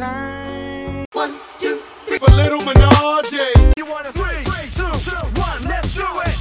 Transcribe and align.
time. 0.00 1.04
One, 1.12 1.36
two, 1.58 1.82
three. 2.06 2.18
For 2.18 2.30
little 2.34 2.60
Menage. 2.60 3.32
You 3.76 3.84
want 3.84 4.06
a 4.06 4.12
three, 4.12 4.42
two, 4.70 4.90
two, 5.04 5.16
one, 5.38 5.62
let's 5.64 5.92
do 5.94 6.06
it. 6.24 6.36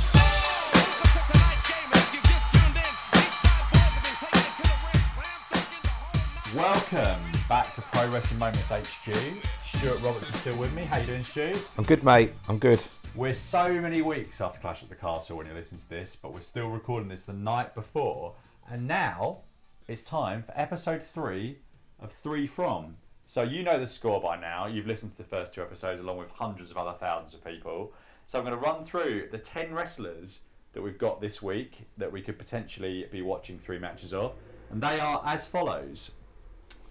Welcome 6.55 7.21
back 7.49 7.73
to 7.73 7.81
Pro 7.81 8.09
Wrestling 8.09 8.39
Moments 8.39 8.69
HQ. 8.69 9.13
Stuart 9.63 10.01
Roberts 10.03 10.29
is 10.29 10.39
still 10.39 10.57
with 10.57 10.73
me. 10.73 10.83
How 10.83 10.99
you 10.99 11.07
doing, 11.07 11.23
Stu? 11.23 11.53
I'm 11.77 11.83
good, 11.83 12.03
mate. 12.03 12.33
I'm 12.47 12.59
good. 12.59 12.79
We're 13.13 13.33
so 13.33 13.81
many 13.81 14.01
weeks 14.01 14.39
after 14.39 14.59
Clash 14.59 14.83
at 14.83 14.89
the 14.89 14.95
Castle 14.95 15.35
when 15.35 15.47
you 15.47 15.53
listen 15.53 15.77
to 15.79 15.89
this, 15.89 16.15
but 16.15 16.33
we're 16.33 16.41
still 16.41 16.69
recording 16.69 17.09
this 17.09 17.25
the 17.25 17.33
night 17.33 17.75
before. 17.75 18.35
And 18.69 18.87
now 18.87 19.39
it's 19.87 20.01
time 20.01 20.43
for 20.43 20.53
episode 20.55 21.03
three 21.03 21.57
of 21.99 22.13
Three 22.13 22.47
From. 22.47 22.95
So 23.29 23.43
you 23.43 23.61
know 23.61 23.77
the 23.79 23.85
score 23.85 24.19
by 24.19 24.39
now. 24.39 24.65
You've 24.65 24.87
listened 24.87 25.11
to 25.11 25.17
the 25.19 25.23
first 25.23 25.53
two 25.53 25.61
episodes 25.61 26.01
along 26.01 26.17
with 26.17 26.31
hundreds 26.31 26.71
of 26.71 26.77
other 26.77 26.93
thousands 26.93 27.35
of 27.35 27.45
people. 27.45 27.93
So 28.25 28.39
I'm 28.39 28.43
going 28.43 28.59
to 28.59 28.65
run 28.65 28.83
through 28.83 29.27
the 29.31 29.37
10 29.37 29.71
wrestlers 29.71 30.41
that 30.73 30.81
we've 30.81 30.97
got 30.97 31.21
this 31.21 31.39
week 31.39 31.85
that 31.99 32.11
we 32.11 32.23
could 32.23 32.39
potentially 32.39 33.05
be 33.11 33.21
watching 33.21 33.59
three 33.59 33.77
matches 33.77 34.15
of. 34.15 34.33
And 34.71 34.81
they 34.81 34.99
are 34.99 35.21
as 35.23 35.45
follows 35.45 36.09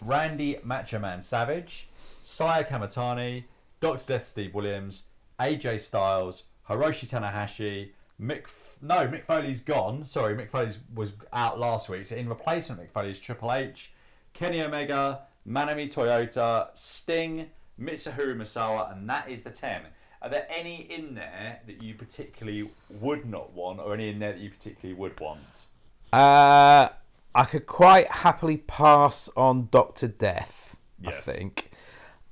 Randy 0.01 0.59
Macho 0.63 1.01
Man 1.01 1.23
Savage, 1.23 1.89
Saya 2.23 2.63
Kamitani, 2.63 3.43
Dr. 3.81 4.07
Death 4.07 4.27
Steve 4.29 4.55
Williams, 4.55 5.07
AJ 5.41 5.81
Styles, 5.81 6.45
Hiroshi 6.69 7.11
Tanahashi, 7.11 7.91
Mick. 8.23 8.45
F- 8.45 8.79
no, 8.81 9.09
Mick 9.09 9.25
Foley's 9.25 9.59
gone. 9.59 10.05
Sorry, 10.05 10.37
Mick 10.37 10.51
Foley 10.51 10.71
was 10.95 11.15
out 11.33 11.59
last 11.59 11.89
week. 11.89 12.07
So 12.07 12.15
in 12.15 12.29
replacement, 12.29 12.81
Mick 12.81 12.93
Foley's 12.93 13.19
Triple 13.19 13.53
H, 13.53 13.93
Kenny 14.35 14.63
Omega, 14.63 15.23
Manami 15.49 15.93
Toyota, 15.93 16.69
Sting, 16.75 17.47
Mitsuharu 17.81 18.37
Misawa, 18.37 18.93
and 18.93 19.09
that 19.09 19.31
is 19.31 19.43
the 19.43 19.51
10. 19.51 19.83
Are 20.21 20.29
there 20.29 20.47
any 20.51 20.83
in 20.91 21.15
there 21.15 21.61
that 21.67 21.83
you 21.83 21.95
particularly 21.95 22.71
would 22.91 23.25
not 23.25 23.53
want, 23.53 23.81
or 23.81 23.95
any 23.95 24.11
in 24.11 24.19
there 24.19 24.33
that 24.33 24.41
you 24.41 24.51
particularly 24.51 24.99
would 24.99 25.19
want? 25.21 25.67
Uh, 26.13 26.89
I 27.35 27.45
could 27.45 27.67
quite 27.67 28.11
happily 28.11 28.57
pass 28.57 29.29
on 29.37 29.69
Doctor 29.71 30.09
Death. 30.09 30.77
Yes. 31.01 31.29
I 31.29 31.33
think. 31.33 31.71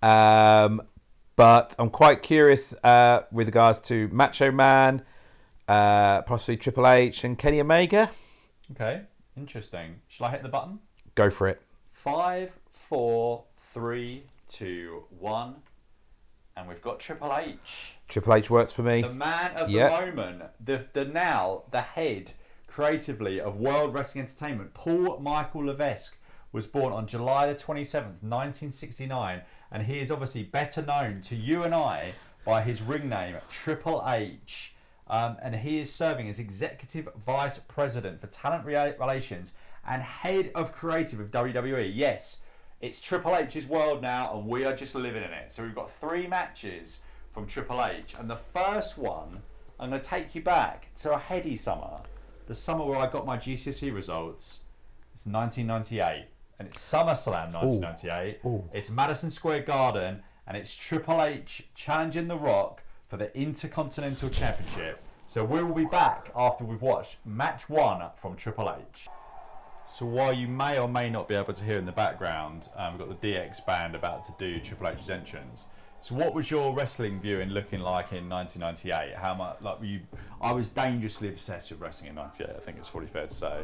Um, 0.03 0.83
but 1.37 1.77
I'm 1.79 1.91
quite 1.91 2.23
curious 2.23 2.75
uh, 2.83 3.23
with 3.31 3.47
regards 3.47 3.81
to 3.83 4.09
Macho 4.09 4.51
Man, 4.51 5.03
uh, 5.69 6.23
possibly 6.23 6.57
Triple 6.57 6.89
H 6.89 7.25
and 7.25 7.39
Kenny 7.39 7.61
Omega. 7.61 8.11
Okay, 8.73 9.03
interesting. 9.37 10.01
Shall 10.09 10.27
I 10.27 10.31
hit 10.31 10.43
the 10.43 10.49
button? 10.49 10.81
Go 11.15 11.31
for 11.31 11.47
it. 11.47 11.63
Five, 11.93 12.59
four, 12.89 13.45
three, 13.59 14.25
two, 14.49 15.05
one. 15.19 15.57
And 16.57 16.69
we've 16.69 16.81
got 16.81 17.01
Triple 17.01 17.37
H. 17.37 17.97
Triple 18.09 18.35
H 18.35 18.49
works 18.49 18.73
for 18.73 18.83
me. 18.83 19.03
The 19.03 19.13
man 19.13 19.53
of 19.57 19.69
the 19.69 19.79
moment. 19.79 20.43
The, 20.65 20.87
the 20.93 21.05
now, 21.05 21.65
the 21.71 21.83
head, 21.83 22.33
creatively, 22.67 23.41
of 23.41 23.57
World 23.57 23.93
Wrestling 23.93 24.23
Entertainment. 24.23 24.73
Paul 24.73 25.19
Michael 25.19 25.67
Levesque 25.67 26.17
was 26.53 26.67
born 26.67 26.93
on 26.93 27.07
July 27.07 27.47
the 27.47 27.55
27th, 27.55 28.23
1969. 28.23 29.43
And 29.71 29.83
he 29.83 30.01
is 30.01 30.11
obviously 30.11 30.45
better 30.45 30.81
known 30.81 31.21
to 31.23 31.37
you 31.37 31.65
and 31.65 31.75
I 31.75 32.15
by 32.45 32.63
his 32.63 32.81
ring 32.81 33.09
name, 33.09 33.37
Triple 33.51 34.03
H. 34.07 34.75
Um, 35.09 35.37
and 35.43 35.57
he 35.57 35.81
is 35.81 35.93
serving 35.93 36.29
as 36.29 36.39
Executive 36.39 37.09
Vice 37.17 37.59
President 37.59 38.21
for 38.21 38.29
Talent 38.29 38.65
Relations 38.65 39.55
and 39.87 40.03
Head 40.03 40.51
of 40.55 40.73
Creative 40.73 41.21
of 41.21 41.31
WWE. 41.31 41.91
Yes, 41.95 42.41
it's 42.81 43.01
Triple 43.01 43.35
H's 43.35 43.67
world 43.67 44.03
now, 44.03 44.37
and 44.37 44.47
we 44.47 44.65
are 44.65 44.75
just 44.75 44.95
living 44.95 45.23
in 45.23 45.33
it. 45.33 45.51
So 45.53 45.63
we've 45.63 45.75
got 45.75 45.91
three 45.91 46.27
matches 46.27 47.03
from 47.31 47.47
Triple 47.47 47.85
H, 47.85 48.15
and 48.19 48.29
the 48.29 48.37
first 48.37 48.99
one, 48.99 49.43
I'm 49.79 49.91
going 49.91 50.01
to 50.01 50.09
take 50.09 50.35
you 50.35 50.43
back 50.43 50.93
to 50.97 51.15
a 51.15 51.19
heady 51.19 51.57
summer, 51.57 52.01
the 52.47 52.55
summer 52.55 52.85
where 52.85 52.99
I 52.99 53.11
got 53.11 53.27
my 53.27 53.37
GCSE 53.37 53.95
results. 53.95 54.61
It's 55.15 55.27
1998, 55.27 56.29
and 56.59 56.69
it's 56.69 56.79
SummerSlam 56.79 57.53
1998. 57.53 58.41
It's 58.73 58.91
Madison 58.91 59.31
Square 59.31 59.63
Garden, 59.63 60.23
and 60.47 60.57
it's 60.57 60.75
Triple 60.75 61.23
H 61.23 61.69
challenging 61.75 62.29
The 62.29 62.37
Rock 62.39 62.83
for 63.07 63.17
the 63.17 63.37
Intercontinental 63.37 64.29
Championship. 64.31 65.01
So 65.27 65.45
we 65.45 65.63
will 65.63 65.75
be 65.75 65.87
back 65.87 66.31
after 66.37 66.65
we've 66.65 66.83
watched 66.83 67.19
match 67.25 67.69
one 67.69 68.03
from 68.17 68.37
Triple 68.37 68.75
H. 68.93 69.09
So 69.89 70.05
while 70.05 70.33
you 70.33 70.49
may 70.49 70.81
or 70.81 70.89
may 70.89 71.09
not 71.09 71.29
be 71.29 71.37
able 71.37 71.53
to 71.53 71.65
hear 71.65 71.79
in 71.79 71.85
the 71.85 71.93
background, 71.93 72.69
um, 72.77 72.99
we've 72.99 73.09
got 73.09 73.21
the 73.21 73.29
DX 73.29 73.65
band 73.65 73.95
about 73.95 74.27
to 74.27 74.35
do 74.37 74.59
Triple 74.59 74.89
H's 74.89 75.09
entrance. 75.09 75.69
So 76.01 76.17
what 76.17 76.35
was 76.35 76.51
your 76.51 76.75
wrestling 76.75 77.21
viewing 77.21 77.51
looking 77.51 77.81
like 77.81 78.13
in 78.13 78.29
1998? 78.29 79.15
How 79.15 79.35
much 79.35 79.59
like 79.61 79.79
you? 79.83 80.01
I 80.41 80.53
was 80.53 80.69
dangerously 80.69 81.29
obsessed 81.29 81.71
with 81.71 81.81
wrestling 81.81 82.11
in 82.11 82.17
'98. 82.17 82.51
I 82.51 82.61
think 82.61 82.79
it's 82.79 82.91
probably 82.91 83.09
fair 83.09 83.29
to 83.29 83.35
say. 83.35 83.63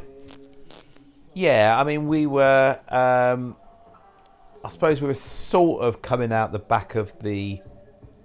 Yeah, 1.33 1.77
I 1.77 1.83
mean, 1.83 2.07
we 2.07 2.25
were. 2.25 2.79
Um, 2.87 3.57
I 4.63 4.69
suppose 4.69 5.01
we 5.01 5.07
were 5.07 5.13
sort 5.13 5.83
of 5.83 6.01
coming 6.01 6.31
out 6.31 6.53
the 6.53 6.59
back 6.59 6.95
of 6.95 7.13
the 7.19 7.61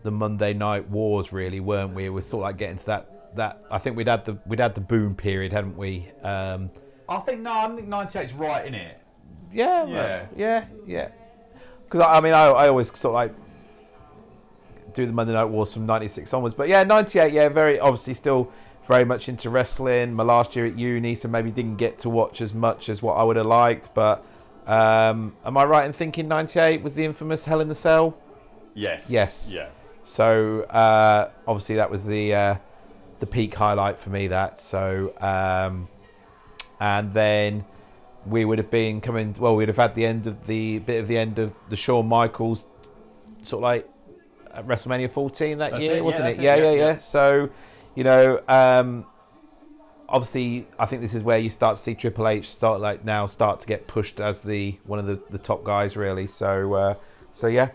the 0.05 0.13
Monday 0.13 0.55
Night 0.55 0.89
Wars, 0.89 1.33
really, 1.33 1.59
weren't 1.59 1.95
we? 1.95 2.07
It 2.07 2.11
was 2.11 2.29
sort 2.29 2.43
of 2.43 2.49
like 2.51 2.59
getting 2.59 2.77
to 2.77 2.87
that. 2.87 3.35
That 3.37 3.65
I 3.73 3.79
think 3.79 3.97
we'd 3.97 4.07
had 4.09 4.25
the 4.25 4.39
we'd 4.47 4.61
had 4.61 4.77
the 4.77 4.81
boom 4.81 5.17
period, 5.17 5.53
hadn't 5.53 5.77
we? 5.77 6.09
Um, 6.23 6.71
I 7.09 7.19
think 7.21 7.41
no, 7.41 7.53
I 7.53 7.75
think 7.75 7.89
'98's 7.89 8.35
right 8.35 8.67
in 8.67 8.75
it. 8.75 8.99
yeah, 9.53 9.87
Yeah. 9.87 9.95
yeah, 9.95 10.27
yeah, 10.37 10.65
yeah. 10.87 11.09
Because 11.85 12.01
I, 12.01 12.19
I 12.19 12.21
mean, 12.21 12.35
I, 12.35 12.47
I 12.47 12.69
always 12.69 12.89
sort 12.99 13.13
of 13.13 13.15
like 13.15 13.35
do 14.95 15.07
the 15.07 15.13
Monday 15.13 15.33
Night 15.33 15.45
Wars 15.47 15.73
from 15.73 15.87
'96 15.87 16.33
onwards, 16.35 16.55
but 16.55 16.69
yeah, 16.69 16.83
'98, 16.85 17.33
yeah, 17.33 17.49
very 17.49 17.79
obviously 17.81 18.15
still 18.15 18.51
very 18.87 19.05
much 19.05 19.29
into 19.29 19.51
wrestling. 19.51 20.13
My 20.15 20.23
last 20.23 20.57
year 20.57 20.67
at 20.67 20.79
uni, 20.79 21.15
so 21.15 21.29
maybe 21.29 21.51
didn't 21.51 21.77
get 21.77 21.99
to 22.01 22.09
watch 22.11 22.41
as 22.41 22.53
much 22.55 22.89
as 22.89 23.03
what 23.03 23.15
I 23.15 23.23
would 23.23 23.37
have 23.37 23.47
liked. 23.47 23.93
But 23.95 24.25
um, 24.67 25.35
am 25.45 25.57
I 25.57 25.65
right 25.65 25.85
in 25.87 25.93
thinking 25.93 26.29
'98 26.29 26.83
was 26.83 26.95
the 26.95 27.05
infamous 27.05 27.45
Hell 27.45 27.61
in 27.61 27.69
the 27.69 27.75
Cell? 27.75 28.17
Yes. 28.75 29.11
Yes. 29.11 29.53
Yeah. 29.55 29.69
So 30.05 30.63
uh, 30.63 31.31
obviously 31.47 31.77
that 31.77 31.91
was 31.91 32.07
the 32.07 32.35
uh, 32.35 32.55
the 33.21 33.27
peak 33.27 33.55
highlight 33.55 33.99
for 33.99 34.11
me. 34.11 34.29
That 34.29 34.59
so 34.61 35.13
um, 35.21 35.89
and 36.81 37.13
then 37.13 37.65
we 38.27 38.45
would 38.45 38.59
have 38.59 38.71
been 38.71 39.01
coming. 39.01 39.35
Well, 39.39 39.57
we'd 39.57 39.69
have 39.69 39.77
had 39.77 39.95
the 39.95 40.07
end 40.07 40.27
of 40.27 40.47
the 40.47 40.79
bit 40.81 41.01
of 41.01 41.09
the 41.09 41.19
end 41.19 41.39
of 41.39 41.55
the 41.69 41.77
Shawn 41.77 42.07
Michaels 42.07 42.67
sort 43.43 43.61
of 43.61 43.63
like 43.65 43.89
at 44.53 44.67
WrestleMania 44.67 45.11
14 45.11 45.59
that 45.59 45.73
That's 45.73 45.85
year, 45.85 45.97
it, 45.99 46.05
wasn't 46.05 46.25
that's 46.25 46.39
it? 46.39 46.43
it, 46.43 46.45
Yeah, 46.45 46.57
yeah, 46.57 46.63
yeah, 46.63 46.71
yeah, 46.73 46.87
yeah. 46.93 46.97
So 46.99 47.51
you 47.95 48.05
know. 48.05 48.43
Um, 48.49 49.07
Obviously, 50.11 50.67
I 50.79 50.87
think 50.87 51.03
this 51.03 51.13
is 51.13 51.23
where 51.23 51.37
you 51.37 51.51
start 51.51 51.77
to 51.77 51.83
see 51.83 51.95
Triple 51.95 52.29
H 52.29 52.49
start 52.49 52.81
like 52.81 53.05
now 53.05 53.27
start 53.27 53.61
to 53.61 53.67
get 53.67 53.87
pushed 53.87 54.21
as 54.21 54.41
the 54.41 54.79
one 54.87 54.99
of 54.99 55.05
the, 55.05 55.21
the 55.29 55.39
top 55.39 55.65
guys 55.65 55.99
really. 55.99 56.27
So, 56.27 56.73
uh, 56.73 56.95
so 57.35 57.47
yeah, 57.47 57.69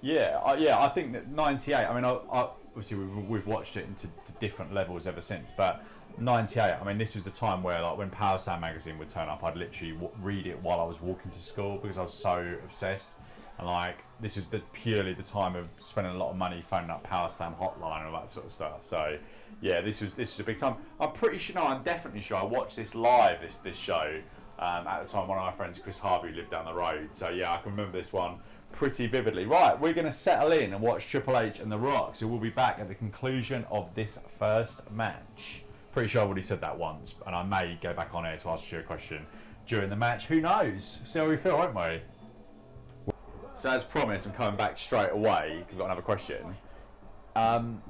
Yeah, 0.00 0.40
I, 0.44 0.54
yeah. 0.56 0.80
I 0.80 0.88
think 0.88 1.12
that 1.12 1.28
'98. 1.28 1.76
I 1.76 1.94
mean, 1.94 2.04
I, 2.04 2.10
I, 2.32 2.48
obviously 2.70 2.96
we've, 2.96 3.28
we've 3.28 3.46
watched 3.46 3.76
it 3.76 3.84
into 3.86 4.08
to 4.08 4.32
different 4.40 4.74
levels 4.74 5.06
ever 5.06 5.20
since. 5.20 5.52
But 5.52 5.84
'98. 6.18 6.76
I 6.80 6.84
mean, 6.84 6.98
this 6.98 7.14
was 7.14 7.24
the 7.24 7.30
time 7.30 7.62
where, 7.62 7.80
like, 7.82 7.96
when 7.96 8.10
Power 8.10 8.38
Slam 8.38 8.60
magazine 8.60 8.98
would 8.98 9.08
turn 9.08 9.28
up, 9.28 9.44
I'd 9.44 9.56
literally 9.56 9.92
w- 9.92 10.12
read 10.20 10.46
it 10.46 10.60
while 10.62 10.80
I 10.80 10.84
was 10.84 11.00
walking 11.00 11.30
to 11.30 11.38
school 11.38 11.78
because 11.78 11.98
I 11.98 12.02
was 12.02 12.14
so 12.14 12.56
obsessed. 12.64 13.16
And 13.58 13.66
like, 13.66 14.04
this 14.20 14.38
is 14.38 14.46
the, 14.46 14.60
purely 14.72 15.12
the 15.12 15.22
time 15.22 15.54
of 15.54 15.68
spending 15.82 16.14
a 16.14 16.16
lot 16.16 16.30
of 16.30 16.36
money 16.36 16.62
phoning 16.62 16.88
up 16.88 17.02
Power 17.02 17.28
Slam 17.28 17.54
hotline 17.60 17.98
and 17.98 18.14
all 18.14 18.20
that 18.20 18.28
sort 18.30 18.46
of 18.46 18.52
stuff. 18.52 18.82
So, 18.82 19.18
yeah, 19.60 19.82
this 19.82 20.00
was 20.00 20.14
this 20.14 20.32
was 20.32 20.40
a 20.40 20.44
big 20.44 20.56
time. 20.56 20.76
I'm 20.98 21.12
pretty 21.12 21.38
sure. 21.38 21.56
No, 21.56 21.64
I'm 21.64 21.82
definitely 21.82 22.22
sure. 22.22 22.38
I 22.38 22.44
watched 22.44 22.76
this 22.76 22.94
live. 22.94 23.40
This 23.40 23.58
this 23.58 23.78
show. 23.78 24.20
Um, 24.58 24.86
at 24.86 25.02
the 25.02 25.08
time, 25.08 25.26
one 25.26 25.38
of 25.38 25.44
my 25.44 25.52
friends, 25.52 25.78
Chris 25.78 25.98
Harvey, 25.98 26.32
lived 26.32 26.50
down 26.50 26.66
the 26.66 26.74
road. 26.74 27.08
So 27.12 27.30
yeah, 27.30 27.52
I 27.52 27.58
can 27.58 27.70
remember 27.70 27.96
this 27.96 28.12
one 28.12 28.40
pretty 28.72 29.06
vividly. 29.06 29.46
Right, 29.46 29.78
we're 29.78 29.94
going 29.94 30.04
to 30.04 30.10
settle 30.10 30.52
in 30.52 30.74
and 30.74 30.82
watch 30.82 31.06
Triple 31.06 31.38
H 31.38 31.60
and 31.60 31.72
The 31.72 31.78
Rock. 31.78 32.14
So 32.14 32.26
we'll 32.26 32.40
be 32.40 32.50
back 32.50 32.78
at 32.78 32.88
the 32.88 32.94
conclusion 32.94 33.64
of 33.70 33.94
this 33.94 34.18
first 34.26 34.90
match. 34.90 35.64
Pretty 35.92 36.08
sure 36.08 36.22
I've 36.22 36.28
already 36.28 36.42
said 36.42 36.60
that 36.60 36.78
once, 36.78 37.16
and 37.26 37.34
I 37.34 37.42
may 37.42 37.76
go 37.80 37.92
back 37.92 38.14
on 38.14 38.24
air 38.24 38.36
to 38.36 38.48
ask 38.50 38.70
you 38.70 38.78
a 38.78 38.82
question 38.82 39.26
during 39.66 39.90
the 39.90 39.96
match. 39.96 40.26
Who 40.26 40.40
knows? 40.40 41.00
See 41.04 41.18
how 41.18 41.28
we 41.28 41.36
feel, 41.36 41.58
won't 41.58 41.74
we? 41.74 42.02
So 43.54 43.70
as 43.70 43.84
promised, 43.84 44.26
I'm 44.26 44.32
coming 44.32 44.56
back 44.56 44.78
straight 44.78 45.10
away 45.10 45.56
because 45.58 45.72
I've 45.74 45.78
got 45.78 45.84
another 45.86 46.02
question. 46.02 46.54
Um, 47.36 47.82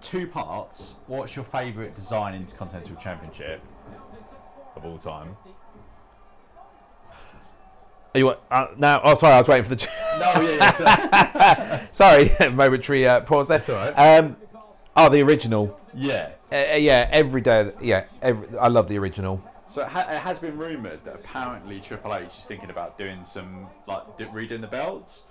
two 0.00 0.26
parts. 0.26 0.94
What's 1.06 1.36
your 1.36 1.44
favourite 1.44 1.94
design 1.94 2.34
intercontinental 2.34 2.96
championship 2.96 3.60
of 4.76 4.84
all 4.84 4.98
time? 4.98 5.36
Are 8.14 8.18
you 8.18 8.30
uh, 8.50 8.66
now? 8.76 9.00
Oh, 9.04 9.14
sorry, 9.14 9.34
I 9.34 9.38
was 9.38 9.48
waiting 9.48 9.64
for 9.64 9.74
the. 9.74 9.88
No, 10.20 10.32
yeah, 10.42 10.56
yeah. 10.58 11.86
So, 11.86 11.86
sorry, 11.92 12.30
momentary 12.52 13.06
uh, 13.06 13.20
pause 13.20 13.48
there. 13.48 13.58
That's 13.58 13.68
all 13.70 13.76
right. 13.76 13.92
Um, 14.18 14.36
oh, 14.96 15.08
the 15.08 15.22
original. 15.22 15.78
yeah. 15.94 16.34
Uh, 16.52 16.56
uh, 16.72 16.76
yeah, 16.76 17.08
every 17.12 17.40
day. 17.40 17.72
Yeah, 17.80 18.04
every, 18.22 18.58
I 18.58 18.68
love 18.68 18.88
the 18.88 18.98
original. 18.98 19.42
So 19.66 19.82
it, 19.82 19.88
ha- 19.88 20.06
it 20.10 20.18
has 20.18 20.38
been 20.38 20.58
rumoured 20.58 21.04
that 21.04 21.14
apparently 21.14 21.80
Triple 21.80 22.14
H 22.14 22.38
is 22.38 22.44
thinking 22.44 22.70
about 22.70 22.98
doing 22.98 23.24
some 23.24 23.68
like 23.86 24.18
redoing 24.18 24.60
the 24.60 24.66
belts. 24.66 25.22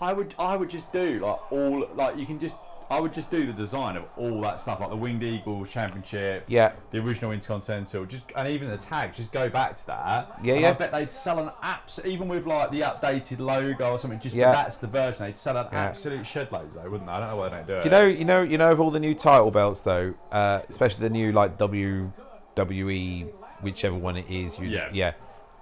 I 0.00 0.12
would 0.12 0.34
I 0.38 0.56
would 0.56 0.70
just 0.70 0.92
do 0.92 1.18
like 1.18 1.52
all 1.52 1.88
like 1.94 2.16
you 2.16 2.26
can 2.26 2.38
just 2.38 2.56
I 2.90 2.98
would 2.98 3.12
just 3.12 3.28
do 3.30 3.44
the 3.44 3.52
design 3.52 3.96
of 3.96 4.04
all 4.16 4.40
that 4.40 4.58
stuff 4.58 4.80
like 4.80 4.88
the 4.88 4.96
Winged 4.96 5.22
Eagles 5.22 5.68
Championship, 5.68 6.44
Yeah. 6.48 6.72
the 6.90 6.98
original 6.98 7.32
Intercontinental, 7.32 8.06
just 8.06 8.24
and 8.34 8.48
even 8.48 8.68
the 8.68 8.78
tag, 8.78 9.12
just 9.12 9.30
go 9.30 9.50
back 9.50 9.76
to 9.76 9.86
that. 9.88 10.38
Yeah, 10.42 10.52
and 10.54 10.62
yeah. 10.62 10.70
I 10.70 10.72
bet 10.72 10.92
they'd 10.92 11.10
sell 11.10 11.38
an 11.38 11.50
abs 11.62 12.00
even 12.04 12.28
with 12.28 12.46
like 12.46 12.70
the 12.70 12.80
updated 12.80 13.40
logo 13.40 13.90
or 13.92 13.98
something. 13.98 14.18
Just 14.18 14.34
Yeah. 14.34 14.52
that's 14.52 14.78
the 14.78 14.86
version. 14.86 15.26
They'd 15.26 15.36
sell 15.36 15.56
an 15.58 15.66
Yeah. 15.70 15.84
absolute 15.84 16.24
shed 16.26 16.50
loads 16.50 16.74
though, 16.74 16.88
wouldn't 16.88 17.06
they? 17.06 17.12
I 17.12 17.20
don't 17.20 17.28
know 17.28 17.36
why 17.36 17.48
they 17.50 17.56
don't 17.56 17.66
do 17.66 17.72
it. 17.74 17.84
You 17.84 17.90
know, 17.90 18.04
you 18.06 18.24
know, 18.24 18.42
you 18.42 18.56
know 18.58 18.72
of 18.72 18.80
all 18.80 18.90
the 18.90 19.00
new 19.00 19.14
title 19.14 19.50
belts 19.50 19.80
though, 19.80 20.14
uh, 20.32 20.60
especially 20.70 21.02
the 21.02 21.10
new 21.10 21.30
like 21.32 21.58
WWE, 21.58 23.26
whichever 23.62 23.96
one 23.96 24.16
it 24.16 24.30
is. 24.30 24.58
You, 24.58 24.68
Yeah. 24.68 24.88
yeah. 24.92 25.12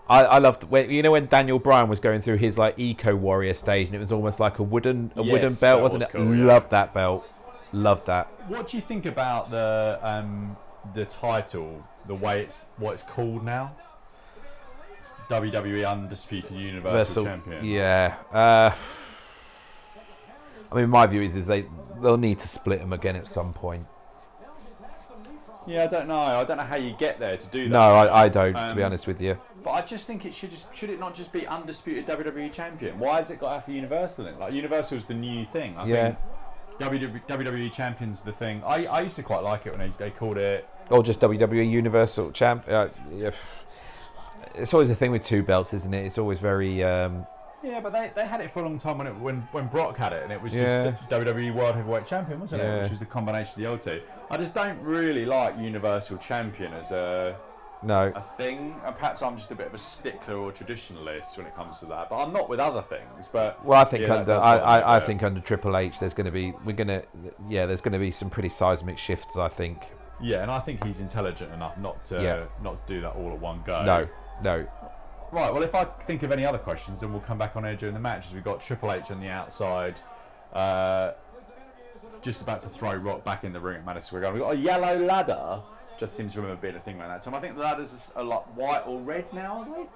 I, 0.09 0.23
I 0.25 0.39
loved 0.39 0.65
when 0.65 0.91
you 0.91 1.03
know 1.03 1.11
when 1.13 1.27
Daniel 1.27 1.59
Bryan 1.59 1.89
was 1.89 1.99
going 2.01 2.21
through 2.21 2.37
his 2.37 2.57
like 2.59 2.79
Eco 2.79 3.17
Warrior 3.17 3.55
stage, 3.55 3.87
and 3.89 3.97
it 3.97 3.99
was 3.99 4.13
almost 4.13 4.39
like 4.39 4.59
a 4.59 4.63
wooden 4.63 5.11
a 5.17 5.23
wooden 5.23 5.53
belt, 5.61 5.83
wasn't 5.83 6.03
was 6.03 6.03
it? 6.05 6.11
cool, 6.13 6.35
yeah. 6.35 6.45
Loved 6.45 6.71
that 6.71 6.95
belt. 6.95 7.27
Loved 7.73 8.07
that. 8.07 8.27
What 8.49 8.69
do 8.69 8.77
you 8.77 8.81
think 8.81 9.07
about 9.07 9.51
the 9.51 9.99
um, 10.03 10.57
the 10.95 11.05
title, 11.05 11.85
the 12.07 12.15
way 12.15 12.43
it's 12.43 12.63
what 12.77 12.93
it's 12.93 13.03
called 13.03 13.45
now? 13.45 13.75
WWE 15.29 15.91
Undisputed 15.91 16.57
Universal 16.57 17.25
Champion. 17.25 17.65
Yeah. 17.65 18.15
Uh, 18.33 18.71
I 20.71 20.75
mean, 20.77 20.89
my 20.89 21.07
view 21.07 21.23
is 21.23 21.35
is 21.35 21.47
they 21.47 21.67
they'll 22.01 22.17
need 22.17 22.39
to 22.39 22.49
split 22.49 22.81
them 22.81 22.93
again 22.93 23.17
at 23.17 23.27
some 23.27 23.53
point. 23.53 23.87
Yeah, 25.67 25.83
I 25.83 25.87
don't 25.89 26.07
know. 26.07 26.15
I 26.15 26.45
don't 26.45 26.59
know 26.59 26.63
how 26.63 26.77
you 26.77 26.93
get 26.93 27.19
there 27.19 27.37
to 27.37 27.49
do 27.49 27.65
that. 27.65 27.71
No, 27.71 27.81
I, 27.81 28.25
I 28.25 28.29
don't. 28.29 28.53
to 28.55 28.75
be 28.77 28.83
Um, 28.83 28.87
honest 28.87 29.09
with 29.09 29.21
you. 29.21 29.37
But 29.67 29.73
I 29.73 29.81
just 29.81 30.07
think 30.07 30.25
it 30.25 30.33
should 30.33 30.51
just 30.51 30.73
should 30.77 30.91
it 30.91 31.01
not 31.01 31.13
just 31.13 31.33
be 31.33 31.45
undisputed 31.45 32.07
WWE 32.07 32.53
champion? 32.53 33.01
Why 33.01 33.17
has 33.17 33.33
it 33.33 33.41
got 33.41 33.61
have 33.61 33.69
Universal 33.69 34.29
in 34.29 34.35
it? 34.35 34.39
Like 34.39 34.53
Universal 34.53 34.97
is 34.99 35.05
the 35.05 35.15
new 35.15 35.45
thing. 35.45 35.77
I 35.77 35.87
Yeah. 35.87 36.15
think 36.79 37.03
WWE, 37.03 37.27
WWE 37.27 37.73
champion's 37.73 38.23
the 38.23 38.31
thing. 38.31 38.63
I, 38.65 38.87
I 38.87 39.01
used 39.01 39.17
to 39.17 39.25
quite 39.25 39.43
like 39.43 39.67
it 39.67 39.77
when 39.77 39.81
they, 39.81 39.93
they 39.99 40.11
called 40.13 40.37
it. 40.39 40.69
or 40.89 41.03
just 41.03 41.19
WWE 41.19 41.69
Universal 41.69 42.31
Champ. 42.31 42.65
Uh, 42.69 42.91
yeah. 43.13 43.33
It's 44.55 44.73
always 44.73 44.89
a 44.89 44.95
thing 44.95 45.11
with 45.11 45.25
two 45.25 45.43
belts, 45.43 45.75
isn't 45.75 45.93
it? 45.93 46.05
It's 46.07 46.17
always 46.19 46.39
very. 46.39 46.85
Um, 46.85 47.27
Yeah, 47.65 47.81
but 47.81 47.91
they, 47.93 48.13
they 48.15 48.25
had 48.25 48.41
it 48.41 48.53
for 48.53 48.61
a 48.61 48.63
long 48.63 48.79
time 48.79 48.99
when 48.99 49.09
it, 49.09 49.17
when 49.19 49.41
when 49.51 49.67
Brock 49.67 49.97
had 49.97 50.13
it, 50.13 50.23
and 50.23 50.31
it 50.33 50.41
was 50.41 50.55
Yeah. 50.55 50.61
just 50.85 51.11
WWE 51.11 51.53
World 51.53 51.75
Heavyweight 51.75 52.07
Champion, 52.07 52.39
wasn't 52.39 52.63
Yeah. 52.63 52.77
it? 52.77 52.83
Which 52.83 52.91
was 52.91 52.99
the 53.01 53.07
combination 53.07 53.55
of 53.55 53.65
the 53.65 53.67
old 53.67 53.81
two. 53.81 54.01
I 54.31 54.37
just 54.37 54.55
don't 54.55 54.81
really 54.81 55.27
like 55.27 55.59
Universal 55.59 56.19
Champion 56.19 56.73
as 56.73 56.93
a 56.93 57.35
no, 57.83 58.13
a 58.15 58.23
thing, 58.23 58.75
and 58.85 58.95
perhaps 58.95 59.23
I'm 59.23 59.37
just 59.37 59.51
a 59.51 59.55
bit 59.55 59.67
of 59.67 59.75
a 59.75 59.79
stickler 59.79 60.37
or 60.37 60.51
traditionalist 60.53 61.37
when 61.37 61.47
it 61.47 61.55
comes 61.55 61.81
to 61.81 61.87
that. 61.87 62.11
But 62.11 62.23
I'm 62.23 62.33
not 62.33 62.49
with 62.49 62.61
other 62.61 62.83
things. 62.83 63.29
But 63.29 63.65
well, 63.65 63.81
I 63.81 63.85
think 63.85 64.03
yeah, 64.07 64.15
under 64.15 64.35
I, 64.35 64.39
bother 64.39 64.57
me 64.59 64.63
a 64.63 64.67
I, 64.67 64.97
I 64.97 65.01
think 65.01 65.23
under 65.23 65.41
Triple 65.41 65.77
H, 65.77 65.99
there's 65.99 66.15
going 66.15 66.27
to 66.27 66.31
be 66.33 66.53
we're 66.65 66.73
going 66.73 66.89
to 66.89 67.03
yeah, 67.49 67.67
there's 67.67 67.81
going 67.81 67.93
to 67.93 67.99
be 67.99 68.11
some 68.11 68.31
pretty 68.31 68.49
seismic 68.49 68.99
shifts. 68.99 69.37
I 69.37 69.49
think. 69.49 69.83
Yeah, 70.21 70.43
and 70.43 70.51
I 70.51 70.59
think 70.59 70.83
he's 70.85 71.01
intelligent 71.01 71.53
enough 71.53 71.77
not 71.79 72.03
to 72.05 72.23
Yeah. 72.23 72.45
not 72.63 72.77
to 72.77 72.83
do 72.87 73.01
that 73.03 73.15
all 73.15 73.33
at 73.33 73.39
one 73.41 73.63
go. 73.67 73.85
No, 73.85 74.09
no. 74.43 74.67
Right. 75.33 75.53
Well, 75.53 75.63
if 75.63 75.75
I 75.75 75.85
think 75.85 76.23
of 76.23 76.33
any 76.33 76.47
other 76.47 76.59
questions, 76.59 77.01
then 77.01 77.13
we'll 77.13 77.21
come 77.21 77.37
back 77.37 77.57
on 77.57 77.67
air 77.67 77.77
during 77.77 77.95
the 77.95 78.01
match. 78.01 78.27
As 78.27 78.35
we've 78.35 78.45
got 78.45 78.61
Triple 78.61 78.93
H 78.93 79.11
on 79.11 79.21
the 79.21 79.29
outside, 79.29 80.01
uh, 80.53 81.13
just 82.23 82.43
about 82.43 82.61
to 82.61 82.69
throw 82.69 82.95
Rock 82.95 83.25
back 83.25 83.45
in 83.45 83.53
the 83.53 83.61
ring 83.61 83.77
at 83.79 83.85
Madison 83.85 84.07
Square 84.07 84.23
Garden. 84.23 84.41
We've 84.41 84.49
got 84.49 84.55
a 84.55 84.59
yellow 84.59 85.05
ladder. 85.05 85.61
Just 85.99 86.17
seems 86.17 86.35
to 86.35 86.41
remember 86.41 86.61
being 86.61 86.77
a 86.77 86.81
thing 86.81 87.01
around 87.01 87.11
that 87.11 87.23
time. 87.23 87.35
I 87.35 87.41
think 87.41 87.55
the 87.55 87.63
ladders 87.63 88.13
are 88.17 88.25
like 88.25 88.45
white 88.57 88.83
or 88.87 89.01
red 89.01 89.33
now, 89.33 89.59
aren't 89.59 89.91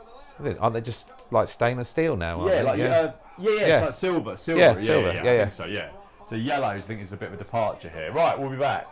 they? 0.45 0.57
Aren't 0.59 0.75
they 0.75 0.81
just 0.81 1.11
like 1.31 1.49
stainless 1.49 1.89
steel 1.89 2.17
now? 2.17 2.47
Yeah, 2.47 2.55
they? 2.55 2.63
like 2.63 2.79
yeah, 2.79 2.85
uh, 2.85 3.13
yeah, 3.39 3.51
yeah, 3.51 3.61
Yeah. 3.61 3.67
It's 3.67 3.81
like 3.83 3.93
silver, 3.93 4.37
silver. 4.37 4.61
Yeah, 4.61 4.73
Yeah, 4.73 4.81
silver, 4.81 5.13
Yeah, 5.13 5.25
yeah, 5.25 5.33
yeah. 5.33 5.43
think 5.43 5.53
so 5.53 5.67
yeah. 5.67 5.91
So 6.27 6.37
yellows, 6.37 6.85
I 6.85 6.87
think, 6.87 7.01
is 7.01 7.13
a 7.13 7.17
bit 7.17 7.29
of 7.29 7.35
a 7.35 7.37
departure 7.37 7.89
here. 7.89 8.13
Right, 8.13 8.39
we'll 8.39 8.51
be 8.51 8.57
back. 8.57 8.87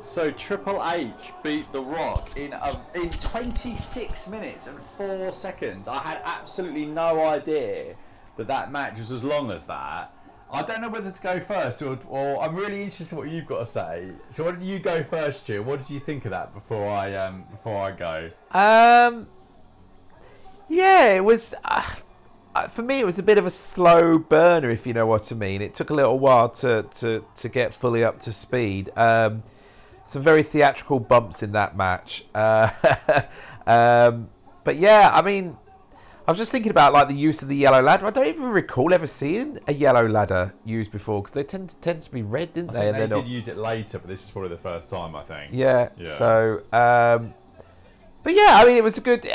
So 0.00 0.30
Triple 0.30 0.80
H 0.88 1.32
beat 1.42 1.70
The 1.72 1.82
Rock 1.82 2.36
in 2.38 2.52
a, 2.52 2.80
in 2.94 3.10
26 3.10 4.28
minutes 4.28 4.68
and 4.68 4.78
four 4.78 5.32
seconds. 5.32 5.88
I 5.88 5.98
had 5.98 6.20
absolutely 6.24 6.86
no 6.86 7.26
idea 7.26 7.96
that 8.36 8.46
that 8.46 8.70
match 8.70 8.98
was 8.98 9.10
as 9.10 9.24
long 9.24 9.50
as 9.50 9.66
that. 9.66 10.12
I 10.50 10.62
don't 10.62 10.80
know 10.80 10.88
whether 10.88 11.10
to 11.10 11.22
go 11.22 11.38
first 11.40 11.82
or, 11.82 11.98
or 12.08 12.42
I'm 12.42 12.54
really 12.54 12.82
interested 12.82 13.12
in 13.12 13.18
what 13.18 13.30
you've 13.30 13.46
got 13.46 13.58
to 13.58 13.64
say. 13.64 14.08
So 14.30 14.44
why 14.44 14.52
don't 14.52 14.62
you 14.62 14.78
go 14.78 15.02
first, 15.02 15.44
Stu? 15.44 15.62
What 15.62 15.80
did 15.80 15.90
you 15.90 16.00
think 16.00 16.24
of 16.24 16.30
that 16.30 16.54
before 16.54 16.88
I 16.88 17.14
um 17.14 17.44
before 17.50 17.76
I 17.76 17.90
go? 17.92 18.30
Um, 18.52 19.26
yeah, 20.68 21.14
it 21.14 21.24
was. 21.24 21.54
Uh, 21.64 21.82
for 22.68 22.82
me, 22.82 22.98
it 22.98 23.06
was 23.06 23.18
a 23.18 23.22
bit 23.22 23.38
of 23.38 23.46
a 23.46 23.50
slow 23.50 24.18
burner, 24.18 24.70
if 24.70 24.86
you 24.86 24.94
know 24.94 25.06
what 25.06 25.30
I 25.30 25.34
mean. 25.34 25.62
It 25.62 25.74
took 25.74 25.90
a 25.90 25.94
little 25.94 26.18
while 26.18 26.48
to 26.48 26.82
to, 26.82 27.24
to 27.36 27.48
get 27.48 27.74
fully 27.74 28.02
up 28.02 28.20
to 28.20 28.32
speed. 28.32 28.90
Um, 28.96 29.42
some 30.04 30.22
very 30.22 30.42
theatrical 30.42 30.98
bumps 30.98 31.42
in 31.42 31.52
that 31.52 31.76
match. 31.76 32.24
Uh, 32.34 32.70
um, 33.66 34.30
but 34.64 34.76
yeah, 34.78 35.10
I 35.12 35.20
mean, 35.20 35.56
I 36.28 36.30
was 36.30 36.36
just 36.36 36.52
thinking 36.52 36.70
about 36.70 36.92
like 36.92 37.08
the 37.08 37.14
use 37.14 37.40
of 37.40 37.48
the 37.48 37.56
yellow 37.56 37.80
ladder. 37.80 38.06
I 38.06 38.10
don't 38.10 38.26
even 38.26 38.50
recall 38.50 38.92
ever 38.92 39.06
seeing 39.06 39.58
a 39.66 39.72
yellow 39.72 40.06
ladder 40.06 40.52
used 40.62 40.92
before 40.92 41.22
because 41.22 41.32
they 41.32 41.42
tend 41.42 41.70
to 41.70 41.76
tend 41.76 42.02
to 42.02 42.10
be 42.12 42.20
red, 42.20 42.52
didn't 42.52 42.70
I 42.70 42.72
they? 42.74 42.80
think 42.80 42.96
they 42.96 43.02
And 43.04 43.12
they're 43.12 43.18
did 43.20 43.24
not- 43.24 43.32
use 43.32 43.48
it 43.48 43.56
later, 43.56 43.98
but 43.98 44.08
this 44.08 44.22
is 44.22 44.30
probably 44.30 44.50
the 44.50 44.58
first 44.58 44.90
time 44.90 45.16
I 45.16 45.22
think. 45.22 45.52
yeah. 45.54 45.88
Yeah. 45.96 46.18
So, 46.18 46.62
um, 46.70 47.32
but 48.22 48.34
yeah, 48.34 48.60
I 48.60 48.66
mean, 48.66 48.76
it 48.76 48.84
was 48.84 48.98
a 48.98 49.00
good. 49.00 49.26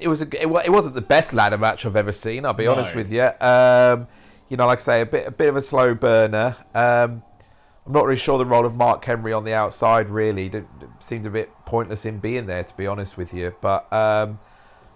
It 0.00 0.06
was 0.06 0.22
a. 0.22 0.40
It 0.40 0.70
wasn't 0.70 0.94
the 0.94 1.00
best 1.00 1.32
ladder 1.32 1.58
match 1.58 1.84
I've 1.84 1.96
ever 1.96 2.12
seen. 2.12 2.46
I'll 2.46 2.52
be 2.54 2.66
No. 2.66 2.72
honest 2.74 2.94
with 2.94 3.10
you. 3.10 3.28
Um, 3.40 4.06
you 4.48 4.56
know, 4.56 4.68
like 4.68 4.78
I 4.78 4.82
say, 4.82 5.00
a 5.00 5.06
bit 5.06 5.26
a 5.26 5.32
bit 5.32 5.48
of 5.48 5.56
a 5.56 5.62
slow 5.62 5.92
burner. 5.92 6.54
Um, 6.72 7.24
I'm 7.84 7.92
not 7.92 8.04
really 8.04 8.16
sure 8.16 8.38
the 8.38 8.46
role 8.46 8.64
of 8.64 8.76
Mark 8.76 9.04
Henry 9.04 9.32
on 9.32 9.42
the 9.44 9.54
outside 9.54 10.08
really 10.08 10.46
It 10.46 10.64
seemed 11.00 11.26
a 11.26 11.30
bit 11.30 11.50
pointless 11.66 12.06
in 12.06 12.18
being 12.20 12.46
there, 12.46 12.62
to 12.62 12.76
be 12.76 12.86
honest 12.86 13.16
with 13.16 13.34
you. 13.34 13.54
But 13.60 13.92
um, 13.92 14.38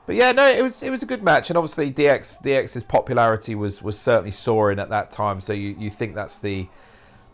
but 0.09 0.17
yeah, 0.17 0.33
no, 0.33 0.49
it 0.49 0.63
was 0.63 0.83
it 0.83 0.89
was 0.89 1.03
a 1.03 1.07
good 1.07 1.23
match, 1.23 1.51
and 1.51 1.59
obviously 1.59 1.93
DX 1.93 2.41
DX's 2.43 2.83
popularity 2.83 3.55
was 3.55 3.83
was 3.83 3.99
certainly 3.99 4.31
soaring 4.31 4.79
at 4.79 4.89
that 4.89 5.11
time. 5.11 5.39
So 5.39 5.53
you, 5.53 5.77
you 5.79 5.91
think 5.91 6.15
that's 6.15 6.39
the 6.39 6.67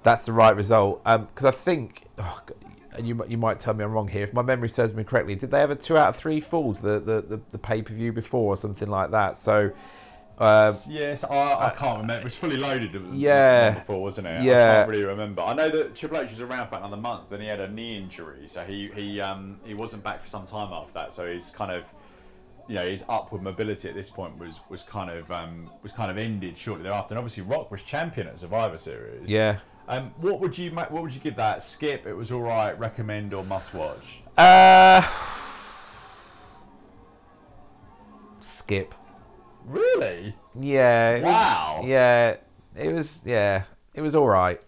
that's 0.02 0.22
the 0.22 0.32
right 0.32 0.56
result 0.56 1.00
because 1.04 1.44
I 1.44 1.52
think 1.52 2.06
oh, 2.18 2.40
and 2.94 3.06
you 3.06 3.24
you 3.28 3.38
might 3.38 3.60
tell 3.60 3.74
me 3.74 3.84
I'm 3.84 3.92
wrong 3.92 4.08
here 4.08 4.24
if 4.24 4.34
my 4.34 4.42
memory 4.42 4.68
serves 4.68 4.92
me 4.92 5.04
correctly. 5.04 5.36
Did 5.36 5.52
they 5.52 5.60
have 5.60 5.70
a 5.70 5.76
two 5.76 5.96
out 5.96 6.08
of 6.08 6.16
three 6.16 6.40
falls 6.40 6.81
the 6.81 6.98
the, 6.98 7.20
the, 7.22 7.40
the 7.52 7.58
pay 7.58 7.81
per 7.81 7.94
view 7.94 8.12
before 8.12 8.54
or 8.54 8.56
something 8.56 8.88
like 8.90 9.12
that? 9.12 9.38
So. 9.38 9.70
Um, 10.36 10.74
yes, 10.88 11.22
I, 11.22 11.66
I 11.66 11.70
can't 11.70 12.00
remember. 12.00 12.22
It 12.22 12.24
was 12.24 12.34
fully 12.34 12.56
loaded. 12.56 13.00
Yeah. 13.12 13.70
before 13.70 14.02
wasn't 14.02 14.26
it? 14.26 14.43
Yeah, 14.43 14.52
I 14.52 14.74
can't 14.74 14.90
really 14.90 15.04
remember. 15.04 15.43
I 15.43 15.54
know 15.54 15.70
that 15.70 15.94
Triple 15.94 16.19
H 16.19 16.31
was 16.31 16.40
around 16.40 16.70
for 16.70 16.74
another 16.74 16.96
month, 16.96 17.31
then 17.31 17.40
he 17.40 17.46
had 17.46 17.60
a 17.60 17.69
knee 17.69 17.96
injury, 17.96 18.48
so 18.48 18.64
he 18.64 18.90
he 18.96 19.20
um 19.20 19.60
he 19.64 19.74
wasn't 19.74 20.02
back 20.02 20.20
for 20.20 20.26
some 20.26 20.44
time 20.44 20.72
after 20.72 20.93
that. 20.94 21.12
So 21.12 21.32
he's 21.32 21.52
kind 21.52 21.70
of 21.70 21.94
you 22.68 22.74
know 22.76 22.86
his 22.88 23.04
upward 23.08 23.42
mobility 23.42 23.88
at 23.88 23.94
this 23.94 24.08
point 24.10 24.38
was 24.38 24.60
was 24.70 24.82
kind 24.82 25.10
of 25.10 25.30
um 25.30 25.70
was 25.82 25.92
kind 25.92 26.10
of 26.10 26.16
ended 26.18 26.56
shortly 26.56 26.82
thereafter. 26.84 27.14
And 27.14 27.18
obviously 27.18 27.42
Rock 27.44 27.70
was 27.70 27.82
champion 27.82 28.26
at 28.28 28.38
Survivor 28.38 28.76
Series. 28.78 29.30
Yeah. 29.30 29.58
Um, 29.86 30.12
what 30.18 30.40
would 30.40 30.56
you 30.56 30.70
what 30.70 30.90
would 30.92 31.14
you 31.14 31.20
give 31.20 31.34
that? 31.36 31.62
Skip. 31.62 32.06
It 32.06 32.14
was 32.14 32.32
all 32.32 32.40
right. 32.40 32.78
Recommend 32.78 33.34
or 33.34 33.44
must 33.44 33.74
watch. 33.74 34.22
Uh, 34.38 35.02
skip. 38.40 38.94
Really? 39.66 40.34
Yeah. 40.58 41.14
was- 41.14 41.22
Wow. 41.22 41.82
yeah. 41.84 42.36
It 42.76 42.92
was. 42.92 43.20
Yeah. 43.24 43.64
It 43.94 44.00
was 44.00 44.14
all 44.14 44.26
right. 44.26 44.60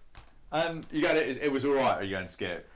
Um, 0.52 0.82
you 0.92 1.02
got 1.02 1.16
it. 1.16 1.38
It 1.42 1.50
was 1.50 1.64
all 1.64 1.72
right. 1.74 1.96
Are 1.98 2.04
you 2.04 2.10
going 2.10 2.26
to 2.26 2.32
skip? 2.32 2.68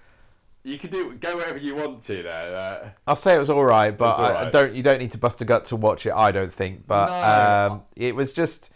You 0.62 0.78
can 0.78 0.90
do 0.90 1.14
go 1.14 1.36
wherever 1.36 1.58
you 1.58 1.74
want 1.74 2.02
to 2.02 2.22
there. 2.22 2.54
Uh, 2.54 2.88
I'll 3.06 3.16
say 3.16 3.34
it 3.34 3.38
was 3.38 3.48
all 3.50 3.64
right, 3.64 3.96
but 3.96 4.18
all 4.18 4.24
I, 4.26 4.46
I 4.46 4.50
don't. 4.50 4.74
You 4.74 4.82
don't 4.82 4.98
need 4.98 5.12
to 5.12 5.18
bust 5.18 5.40
a 5.40 5.44
gut 5.44 5.64
to 5.66 5.76
watch 5.76 6.04
it. 6.06 6.12
I 6.12 6.30
don't 6.32 6.52
think. 6.52 6.86
But 6.86 7.06
No. 7.06 7.74
um, 7.74 7.82
it 7.96 8.14
was 8.14 8.32
just. 8.32 8.70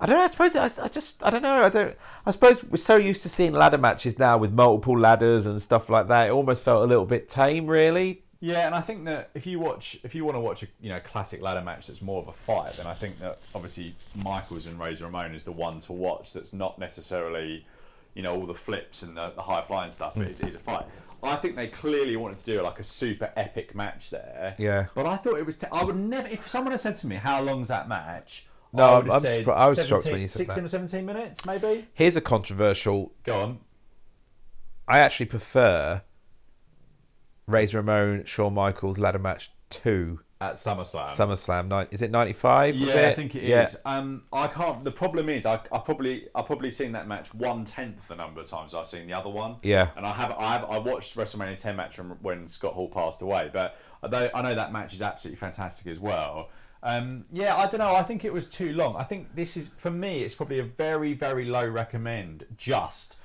I 0.00 0.06
don't 0.06 0.16
know. 0.16 0.22
I 0.22 0.26
suppose 0.28 0.54
I, 0.54 0.84
I 0.84 0.88
just. 0.88 1.24
I 1.24 1.30
don't 1.30 1.42
know. 1.42 1.62
I 1.64 1.70
don't. 1.70 1.96
I 2.26 2.30
suppose 2.30 2.62
we're 2.62 2.76
so 2.76 2.96
used 2.96 3.22
to 3.22 3.28
seeing 3.30 3.52
ladder 3.52 3.78
matches 3.78 4.18
now 4.18 4.36
with 4.36 4.52
multiple 4.52 4.98
ladders 4.98 5.46
and 5.46 5.60
stuff 5.62 5.88
like 5.88 6.08
that. 6.08 6.28
It 6.28 6.30
almost 6.30 6.62
felt 6.62 6.82
a 6.84 6.86
little 6.86 7.06
bit 7.06 7.28
tame, 7.28 7.66
really. 7.66 8.22
Yeah, 8.40 8.66
and 8.66 8.74
I 8.74 8.80
think 8.82 9.04
that 9.06 9.30
if 9.34 9.46
you 9.48 9.58
watch, 9.58 9.98
if 10.04 10.14
you 10.14 10.24
want 10.24 10.36
to 10.36 10.40
watch 10.40 10.62
a 10.62 10.66
you 10.80 10.90
know 10.90 11.00
classic 11.00 11.40
ladder 11.42 11.62
match 11.62 11.86
that's 11.88 12.02
more 12.02 12.20
of 12.22 12.28
a 12.28 12.32
fight, 12.32 12.74
then 12.76 12.86
I 12.86 12.94
think 12.94 13.18
that 13.20 13.38
obviously 13.54 13.96
Michaels 14.14 14.66
and 14.66 14.78
Razor 14.78 15.06
Ramon 15.06 15.34
is 15.34 15.42
the 15.42 15.52
one 15.52 15.78
to 15.80 15.92
watch. 15.92 16.34
That's 16.34 16.52
not 16.52 16.78
necessarily, 16.78 17.66
you 18.14 18.22
know, 18.22 18.34
all 18.34 18.46
the 18.46 18.54
flips 18.54 19.02
and 19.02 19.16
the, 19.16 19.32
the 19.34 19.42
high 19.42 19.60
flying 19.60 19.90
stuff, 19.90 20.14
hmm. 20.14 20.20
but 20.20 20.28
it's, 20.28 20.40
it's 20.40 20.56
a 20.56 20.58
fight. 20.58 20.86
I 21.22 21.36
think 21.36 21.56
they 21.56 21.66
clearly 21.66 22.16
wanted 22.16 22.38
to 22.38 22.44
do 22.44 22.62
like 22.62 22.78
a 22.78 22.84
super 22.84 23.32
epic 23.36 23.74
match 23.74 24.10
there. 24.10 24.54
Yeah. 24.58 24.86
But 24.94 25.06
I 25.06 25.16
thought 25.16 25.36
it 25.36 25.46
was. 25.46 25.62
I 25.72 25.82
would 25.82 25.96
never. 25.96 26.28
If 26.28 26.46
someone 26.46 26.70
had 26.70 26.80
said 26.80 26.94
to 26.94 27.06
me, 27.08 27.16
"How 27.16 27.42
long's 27.42 27.68
that 27.68 27.88
match?" 27.88 28.46
No, 28.72 28.84
I 28.84 28.92
I'm- 28.96 29.10
I'm 29.10 29.20
said 29.20 29.44
surpri- 29.44 29.56
I 29.56 29.68
was 29.68 29.86
shocked 29.86 30.04
when 30.04 30.20
you 30.20 30.28
said 30.28 30.38
16 30.38 30.62
that. 30.62 30.66
or 30.66 30.68
17 30.68 31.06
minutes, 31.06 31.44
maybe. 31.46 31.88
Here's 31.94 32.16
a 32.16 32.20
controversial. 32.20 33.12
Go 33.24 33.40
on. 33.40 33.58
I 34.86 34.98
actually 35.00 35.26
prefer 35.26 36.02
Razor 37.46 37.78
Ramon 37.78 38.24
Shawn 38.24 38.54
Michaels 38.54 38.98
ladder 38.98 39.18
match 39.18 39.50
two 39.70 40.20
at 40.40 40.54
SummerSlam. 40.54 41.06
SummerSlam. 41.06 41.68
Nine, 41.68 41.88
is 41.90 42.02
it 42.02 42.10
95? 42.10 42.76
Yeah, 42.76 42.94
it? 42.94 43.08
I 43.08 43.14
think 43.14 43.34
it 43.34 43.42
is. 43.44 43.76
Yeah. 43.84 43.96
Um, 43.96 44.22
I 44.32 44.46
can't. 44.46 44.84
The 44.84 44.92
problem 44.92 45.28
is, 45.28 45.46
I, 45.46 45.54
I 45.72 45.78
probably 45.78 46.28
I 46.34 46.42
probably 46.42 46.70
seen 46.70 46.92
that 46.92 47.08
match 47.08 47.34
one 47.34 47.64
tenth 47.64 48.08
the 48.08 48.14
number 48.14 48.40
of 48.40 48.48
times 48.48 48.74
I've 48.74 48.86
seen 48.86 49.06
the 49.06 49.14
other 49.14 49.30
one. 49.30 49.56
Yeah. 49.62 49.90
and 49.96 50.06
I 50.06 50.12
have 50.12 50.32
I 50.32 50.52
have 50.52 50.64
I 50.64 50.78
watched 50.78 51.16
WrestleMania 51.16 51.60
10 51.60 51.76
match 51.76 51.98
when, 51.98 52.10
when 52.22 52.48
Scott 52.48 52.74
Hall 52.74 52.88
passed 52.88 53.22
away, 53.22 53.50
but 53.52 53.76
although 54.02 54.30
I 54.34 54.42
know 54.42 54.54
that 54.54 54.72
match 54.72 54.94
is 54.94 55.02
absolutely 55.02 55.38
fantastic 55.38 55.86
as 55.88 55.98
well. 55.98 56.50
Um, 56.84 57.24
yeah, 57.32 57.56
I 57.56 57.66
don't 57.66 57.80
know. 57.80 57.94
I 57.94 58.04
think 58.04 58.24
it 58.24 58.32
was 58.32 58.44
too 58.44 58.72
long. 58.72 58.94
I 58.96 59.02
think 59.02 59.34
this 59.34 59.56
is 59.56 59.68
for 59.76 59.90
me. 59.90 60.22
It's 60.22 60.34
probably 60.34 60.60
a 60.60 60.64
very 60.64 61.14
very 61.14 61.46
low 61.46 61.66
recommend. 61.66 62.46
Just 62.56 63.16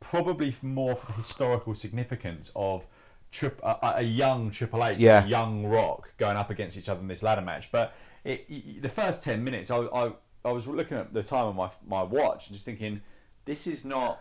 probably 0.00 0.54
more 0.62 0.96
for 0.96 1.06
the 1.06 1.12
historical 1.12 1.74
significance 1.74 2.50
of. 2.56 2.86
Trip, 3.32 3.60
a, 3.64 3.94
a 3.96 4.02
young 4.02 4.50
Triple 4.50 4.84
H, 4.84 5.00
Yeah. 5.00 5.24
a 5.24 5.26
young 5.26 5.66
Rock 5.66 6.12
going 6.18 6.36
up 6.36 6.50
against 6.50 6.76
each 6.76 6.88
other 6.88 7.00
in 7.00 7.08
this 7.08 7.22
ladder 7.22 7.40
match. 7.42 7.72
But 7.72 7.94
it, 8.24 8.44
it- 8.48 8.82
the 8.82 8.88
first 8.88 9.22
ten 9.24 9.42
minutes, 9.42 9.70
I, 9.70 9.78
I, 9.78 10.12
I 10.44 10.52
was 10.52 10.68
looking 10.68 10.98
at 10.98 11.12
the 11.12 11.22
time 11.22 11.46
on 11.46 11.56
my 11.56 11.70
my 11.86 12.02
watch 12.04 12.46
and 12.46 12.54
just 12.54 12.64
thinking, 12.66 13.00
this 13.44 13.66
is 13.66 13.84
not 13.84 14.20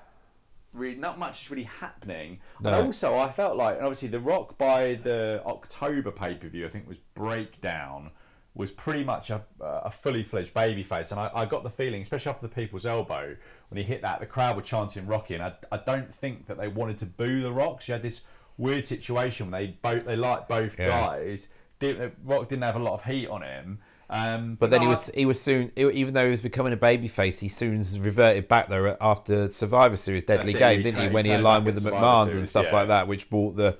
really 0.73 0.95
not 0.95 1.19
much 1.19 1.43
is 1.43 1.51
really 1.51 1.63
happening. 1.63 2.39
And 2.63 2.73
also, 2.73 3.17
I 3.17 3.29
felt 3.29 3.57
like, 3.57 3.75
and 3.75 3.85
obviously, 3.85 4.07
the 4.07 4.19
Rock 4.21 4.57
by 4.57 4.93
the 4.95 5.43
October 5.45 6.11
pay 6.11 6.35
per 6.35 6.47
view, 6.47 6.65
I 6.65 6.69
think 6.69 6.87
was 6.87 6.97
Breakdown. 7.13 8.11
Was 8.53 8.69
pretty 8.69 9.05
much 9.05 9.29
a, 9.29 9.41
a 9.61 9.89
fully 9.89 10.23
fledged 10.23 10.53
babyface, 10.53 11.11
and 11.11 11.19
I, 11.21 11.31
I 11.33 11.45
got 11.45 11.63
the 11.63 11.69
feeling, 11.69 12.01
especially 12.01 12.31
after 12.31 12.45
the 12.49 12.53
People's 12.53 12.85
Elbow, 12.85 13.37
when 13.69 13.77
he 13.77 13.83
hit 13.83 14.01
that, 14.01 14.19
the 14.19 14.25
crowd 14.25 14.57
were 14.57 14.61
chanting 14.61 15.07
Rocky, 15.07 15.35
and 15.35 15.43
I, 15.43 15.53
I 15.71 15.77
don't 15.77 16.13
think 16.13 16.47
that 16.47 16.57
they 16.57 16.67
wanted 16.67 16.97
to 16.97 17.05
boo 17.05 17.41
the 17.41 17.51
Rock. 17.53 17.87
You 17.87 17.93
had 17.93 18.01
this 18.01 18.19
weird 18.61 18.85
situation 18.85 19.49
when 19.49 19.59
they 19.59 19.77
both 19.81 20.05
they 20.05 20.15
liked 20.15 20.47
both 20.47 20.79
Yeah. 20.79 20.87
guys. 20.87 21.47
Didn't, 21.79 22.13
Rock 22.23 22.47
didn't 22.47 22.63
have 22.63 22.75
a 22.75 22.79
lot 22.79 22.93
of 22.93 23.03
heat 23.03 23.27
on 23.27 23.41
him, 23.41 23.79
um, 24.11 24.55
But 24.59 24.71
then 24.71 24.81
he 24.81 24.87
was 24.87 25.09
he 25.15 25.25
was 25.25 25.41
soon 25.41 25.71
even 25.77 26.13
though 26.13 26.25
he 26.25 26.31
was 26.31 26.41
becoming 26.41 26.73
a 26.73 26.77
babyface, 26.77 27.39
he 27.39 27.47
soon 27.47 27.81
reverted 27.97 28.49
back 28.49 28.67
there 28.67 29.01
after 29.01 29.47
Survivor 29.47 29.95
Series 29.95 30.25
Deadly 30.25 30.53
Game, 30.53 30.79
he 30.79 30.83
didn't 30.83 31.01
he? 31.01 31.07
When 31.07 31.25
he 31.25 31.31
aligned 31.31 31.65
with 31.65 31.81
the 31.81 31.89
McMahons 31.89 32.35
and 32.35 32.47
stuff 32.47 32.65
yeah. 32.65 32.75
like 32.75 32.87
that, 32.89 33.07
which 33.07 33.29
brought 33.29 33.55
the 33.55 33.77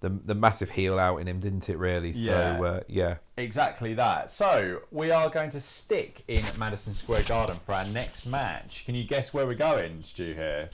the, 0.00 0.10
the 0.10 0.34
massive 0.34 0.68
heel 0.68 0.98
out 0.98 1.18
in 1.18 1.28
him, 1.28 1.40
didn't 1.40 1.68
it? 1.70 1.78
Really? 1.78 2.10
Yeah. 2.10 2.58
So 2.58 2.64
uh, 2.64 2.80
yeah. 2.86 3.16
Exactly 3.38 3.94
that. 3.94 4.30
So 4.30 4.82
we 4.90 5.10
are 5.10 5.30
going 5.30 5.48
to 5.50 5.60
stick 5.60 6.22
in 6.28 6.44
Madison 6.58 6.92
Square 6.92 7.22
Garden 7.22 7.56
for 7.56 7.72
our 7.72 7.86
next 7.86 8.26
match. 8.26 8.84
Can 8.84 8.94
you 8.94 9.04
guess 9.04 9.32
where 9.32 9.46
we're 9.46 9.54
going, 9.54 10.02
Stu? 10.02 10.34
Here. 10.34 10.68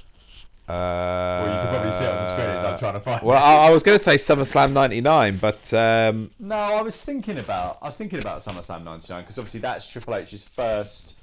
Uh, 0.69 1.43
Well, 1.43 1.55
you 1.55 1.63
can 1.63 1.69
probably 1.75 1.93
see 1.93 2.05
it 2.05 2.11
on 2.11 2.17
the 2.19 2.25
screen 2.27 2.47
as 2.47 2.63
I'm 2.65 2.79
trying 2.79 2.93
to 2.95 3.01
find. 3.01 3.23
Well, 3.23 3.37
it. 3.39 3.41
I, 3.41 3.69
I 3.69 3.71
was 3.71 3.83
going 3.83 3.97
to 3.97 4.03
say 4.05 4.17
SummerSlam 4.17 4.73
'99, 4.73 5.39
but 5.39 5.73
um, 5.73 6.31
No, 6.39 6.57
I 6.57 6.83
was 6.83 7.03
thinking 7.05 7.39
about 7.39 7.79
I 7.81 7.87
was 7.87 7.97
thinking 7.97 8.19
about 8.19 8.39
SummerSlam 8.41 8.85
'99 8.85 9.23
because 9.23 9.39
obviously 9.39 9.61
that's 9.61 9.91
Triple 9.91 10.15
H's 10.17 10.45
first 10.45 11.17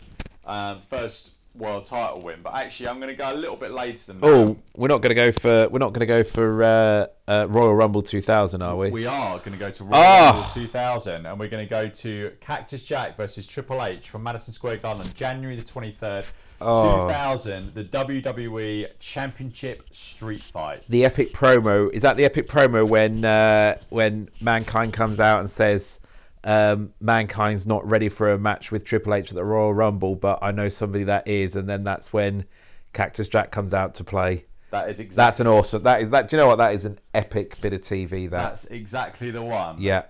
um, 0.45 0.81
first 0.81 1.33
world 1.53 1.85
title 1.85 2.21
win. 2.21 2.39
But 2.43 2.55
actually, 2.55 2.89
I'm 2.89 2.97
going 2.99 3.15
to 3.15 3.15
go 3.15 3.31
a 3.31 3.35
little 3.35 3.55
bit 3.55 3.71
later 3.71 4.07
than 4.13 4.19
that. 4.19 4.27
oh, 4.27 4.57
we're 4.75 4.87
not 4.87 5.01
going 5.01 5.09
to 5.11 5.15
go 5.15 5.31
for 5.31 5.69
we're 5.69 5.79
not 5.79 5.93
going 5.93 6.01
to 6.01 6.05
go 6.05 6.23
for 6.23 6.63
uh, 6.63 7.05
uh, 7.27 7.47
Royal 7.49 7.73
Rumble 7.75 8.01
2000, 8.01 8.61
are 8.61 8.75
we? 8.75 8.89
We 8.89 9.05
are 9.05 9.37
going 9.39 9.51
to 9.53 9.57
go 9.57 9.69
to 9.69 9.83
Royal 9.83 9.93
Ah! 10.03 10.31
Rumble 10.31 10.49
2000, 10.49 11.25
and 11.27 11.39
we're 11.39 11.47
going 11.49 11.63
to 11.65 11.69
go 11.69 11.87
to 11.87 12.31
Cactus 12.41 12.83
Jack 12.83 13.15
versus 13.15 13.45
Triple 13.47 13.83
H 13.83 14.09
from 14.09 14.23
Madison 14.23 14.53
Square 14.53 14.77
Garden 14.77 15.03
on 15.05 15.13
January 15.13 15.55
the 15.55 15.63
23rd, 15.63 16.25
Oh. 16.65 17.07
2000. 17.07 17.73
The 17.73 17.83
WWE 17.83 18.87
Championship 18.99 19.93
Street 19.93 20.43
Fight. 20.43 20.83
the 20.89 21.05
epic 21.05 21.33
promo 21.33 21.91
is 21.91 22.01
that 22.01 22.17
the 22.17 22.25
epic 22.25 22.47
promo 22.47 22.87
when 22.87 23.23
uh, 23.25 23.77
when 23.89 24.29
mankind 24.41 24.93
comes 24.93 25.19
out 25.19 25.39
and 25.39 25.49
says 25.49 25.99
um, 26.43 26.93
mankind's 27.01 27.65
not 27.65 27.87
ready 27.89 28.07
for 28.09 28.31
a 28.31 28.37
match 28.37 28.71
with 28.71 28.85
Triple 28.85 29.13
H 29.15 29.29
at 29.29 29.35
the 29.35 29.43
Royal 29.43 29.73
Rumble, 29.73 30.15
but 30.15 30.39
I 30.41 30.51
know 30.51 30.69
somebody 30.69 31.03
that 31.05 31.27
is, 31.27 31.55
and 31.55 31.67
then 31.67 31.83
that's 31.83 32.13
when 32.13 32.45
Cactus 32.93 33.27
Jack 33.27 33.51
comes 33.51 33.73
out 33.73 33.95
to 33.95 34.03
play. 34.03 34.45
That 34.69 34.89
is 34.89 34.99
exactly. 34.99 35.25
That's 35.27 35.39
an 35.39 35.47
awesome. 35.47 35.83
That 35.83 36.01
is 36.01 36.09
that. 36.09 36.29
Do 36.29 36.35
you 36.35 36.41
know 36.43 36.47
what? 36.47 36.57
That 36.57 36.73
is 36.73 36.85
an 36.85 36.99
epic 37.13 37.59
bit 37.61 37.73
of 37.73 37.81
TV. 37.81 38.29
That. 38.29 38.41
That's 38.43 38.65
exactly 38.65 39.31
the 39.31 39.41
one. 39.41 39.81
yeah. 39.81 40.03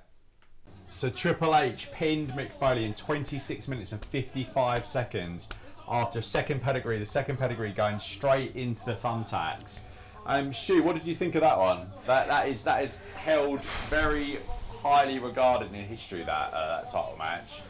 So 0.91 1.09
Triple 1.09 1.55
H 1.55 1.91
pinned 1.91 2.31
Mick 2.31 2.53
Foley 2.53 2.85
in 2.85 2.93
26 2.93 3.67
minutes 3.67 3.91
and 3.91 4.03
55 4.05 4.85
seconds 4.85 5.49
after 5.89 6.21
second 6.21 6.61
pedigree. 6.61 6.99
The 6.99 7.05
second 7.05 7.37
pedigree 7.37 7.71
going 7.71 7.99
straight 7.99 8.55
into 8.55 8.83
the 8.85 8.93
thumbtacks. 8.93 9.81
Um, 10.25 10.51
Stu, 10.51 10.81
what 10.81 10.95
did 10.95 11.05
you 11.05 11.13
think 11.13 11.35
of 11.35 11.41
that 11.41 11.57
one? 11.57 11.87
That 12.07 12.27
that 12.27 12.47
is 12.47 12.63
that 12.63 12.83
is 12.83 13.03
held 13.15 13.61
very 13.61 14.37
highly 14.81 15.19
regarded 15.19 15.73
in 15.73 15.85
history. 15.85 16.23
That 16.23 16.53
uh, 16.53 16.81
that 16.81 16.87
title 16.87 17.15
match. 17.17 17.61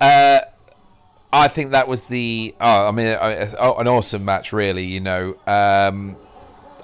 Uh, 0.00 0.40
I 1.32 1.48
think 1.48 1.72
that 1.72 1.88
was 1.88 2.02
the. 2.02 2.54
Oh, 2.60 2.88
I 2.88 2.90
mean, 2.90 3.16
oh, 3.20 3.76
an 3.78 3.88
awesome 3.88 4.24
match, 4.24 4.52
really. 4.52 4.84
You 4.84 5.00
know, 5.00 5.36
um, 5.46 6.16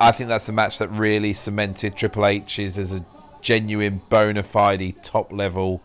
I 0.01 0.13
think 0.13 0.29
that's 0.29 0.47
the 0.47 0.53
match 0.53 0.79
that 0.79 0.89
really 0.89 1.33
cemented 1.33 1.97
Triple 1.97 2.27
H's 2.27 2.79
as 2.79 2.93
a 2.93 3.05
genuine, 3.41 4.01
bona 4.09 4.43
fide, 4.43 5.03
top 5.03 5.33
level 5.33 5.83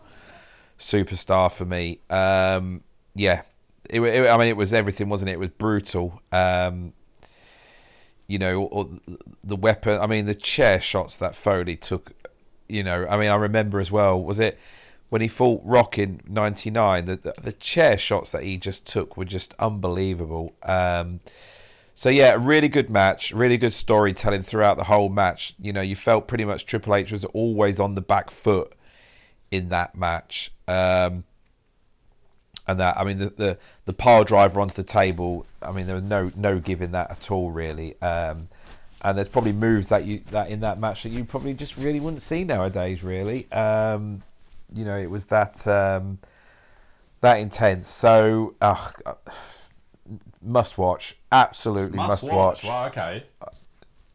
superstar 0.78 1.52
for 1.52 1.64
me. 1.64 2.00
Um, 2.10 2.82
yeah, 3.14 3.42
it, 3.92 4.00
it, 4.00 4.30
I 4.30 4.36
mean, 4.36 4.48
it 4.48 4.56
was 4.56 4.72
everything, 4.72 5.08
wasn't 5.08 5.30
it? 5.30 5.34
It 5.34 5.38
was 5.38 5.50
brutal. 5.50 6.20
Um, 6.32 6.92
you 8.26 8.38
know, 8.38 8.64
or 8.64 8.88
the 9.42 9.56
weapon. 9.56 10.00
I 10.00 10.06
mean, 10.06 10.26
the 10.26 10.34
chair 10.34 10.80
shots 10.80 11.16
that 11.16 11.34
Foley 11.34 11.76
took. 11.76 12.12
You 12.68 12.84
know, 12.84 13.06
I 13.08 13.16
mean, 13.16 13.28
I 13.28 13.34
remember 13.34 13.80
as 13.80 13.90
well. 13.90 14.22
Was 14.22 14.38
it 14.38 14.58
when 15.08 15.20
he 15.20 15.28
fought 15.28 15.62
Rock 15.64 15.98
in 15.98 16.20
'99? 16.28 17.04
The, 17.06 17.16
the 17.16 17.34
the 17.42 17.52
chair 17.52 17.98
shots 17.98 18.30
that 18.30 18.44
he 18.44 18.56
just 18.56 18.86
took 18.86 19.16
were 19.16 19.24
just 19.24 19.54
unbelievable. 19.58 20.54
Um, 20.62 21.20
so 21.94 22.08
yeah, 22.08 22.34
a 22.34 22.38
really 22.38 22.68
good 22.68 22.88
match, 22.88 23.32
really 23.32 23.58
good 23.58 23.72
storytelling 23.72 24.42
throughout 24.42 24.76
the 24.76 24.84
whole 24.84 25.08
match. 25.08 25.54
You 25.60 25.72
know, 25.72 25.82
you 25.82 25.96
felt 25.96 26.28
pretty 26.28 26.44
much 26.44 26.64
Triple 26.66 26.94
H 26.94 27.12
was 27.12 27.24
always 27.26 27.80
on 27.80 27.94
the 27.94 28.00
back 28.00 28.30
foot 28.30 28.72
in 29.50 29.70
that 29.70 29.96
match. 29.96 30.52
Um, 30.68 31.24
and 32.70 32.80
that 32.80 32.96
I 32.98 33.04
mean 33.04 33.18
the, 33.18 33.30
the 33.30 33.58
the 33.84 33.92
pile 33.92 34.24
driver 34.24 34.60
onto 34.60 34.74
the 34.74 34.84
table. 34.84 35.46
I 35.60 35.72
mean 35.72 35.86
there 35.86 35.96
was 35.96 36.08
no 36.08 36.30
no 36.36 36.58
giving 36.58 36.92
that 36.92 37.10
at 37.10 37.30
all 37.30 37.50
really. 37.50 38.00
Um, 38.00 38.48
and 39.02 39.16
there's 39.16 39.28
probably 39.28 39.52
moves 39.52 39.88
that 39.88 40.04
you 40.04 40.20
that 40.30 40.50
in 40.50 40.60
that 40.60 40.78
match 40.78 41.02
that 41.02 41.10
you 41.10 41.24
probably 41.24 41.54
just 41.54 41.76
really 41.76 42.00
wouldn't 42.00 42.22
see 42.22 42.44
nowadays. 42.44 43.02
Really, 43.02 43.50
um, 43.52 44.22
you 44.74 44.84
know, 44.84 44.96
it 44.96 45.10
was 45.10 45.26
that 45.26 45.66
um, 45.66 46.18
that 47.20 47.36
intense. 47.40 47.90
So 47.90 48.54
uh, 48.60 48.90
must 50.42 50.78
watch, 50.78 51.16
absolutely 51.32 51.96
must, 51.96 52.24
watch 52.24 52.64
Well, 52.64 52.86
okay. 52.86 53.24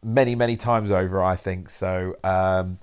many 0.02 0.34
many 0.34 0.56
times 0.56 0.90
over 0.90 1.22
i 1.22 1.36
think 1.36 1.70
so 1.70 2.16
um 2.22 2.78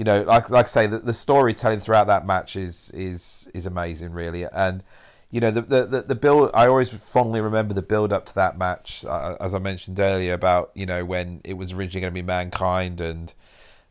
you 0.00 0.04
know 0.04 0.22
like 0.22 0.48
like 0.48 0.64
i 0.64 0.68
say 0.68 0.86
the, 0.86 0.98
the 0.98 1.12
storytelling 1.12 1.78
throughout 1.78 2.06
that 2.06 2.24
match 2.26 2.56
is 2.56 2.90
is 2.94 3.50
is 3.52 3.66
amazing 3.66 4.12
really 4.12 4.44
and 4.44 4.82
you 5.30 5.40
know 5.40 5.50
the 5.50 5.60
the, 5.60 6.02
the, 6.08 6.14
build 6.14 6.50
i 6.54 6.66
always 6.66 6.90
fondly 6.90 7.38
remember 7.38 7.74
the 7.74 7.82
build 7.82 8.10
up 8.10 8.24
to 8.24 8.34
that 8.34 8.56
match 8.56 9.04
uh, 9.04 9.36
as 9.42 9.54
i 9.54 9.58
mentioned 9.58 10.00
earlier 10.00 10.32
about 10.32 10.70
you 10.74 10.86
know 10.86 11.04
when 11.04 11.42
it 11.44 11.52
was 11.52 11.72
originally 11.72 12.00
going 12.00 12.10
to 12.10 12.14
be 12.14 12.26
mankind 12.26 12.98
and 12.98 13.34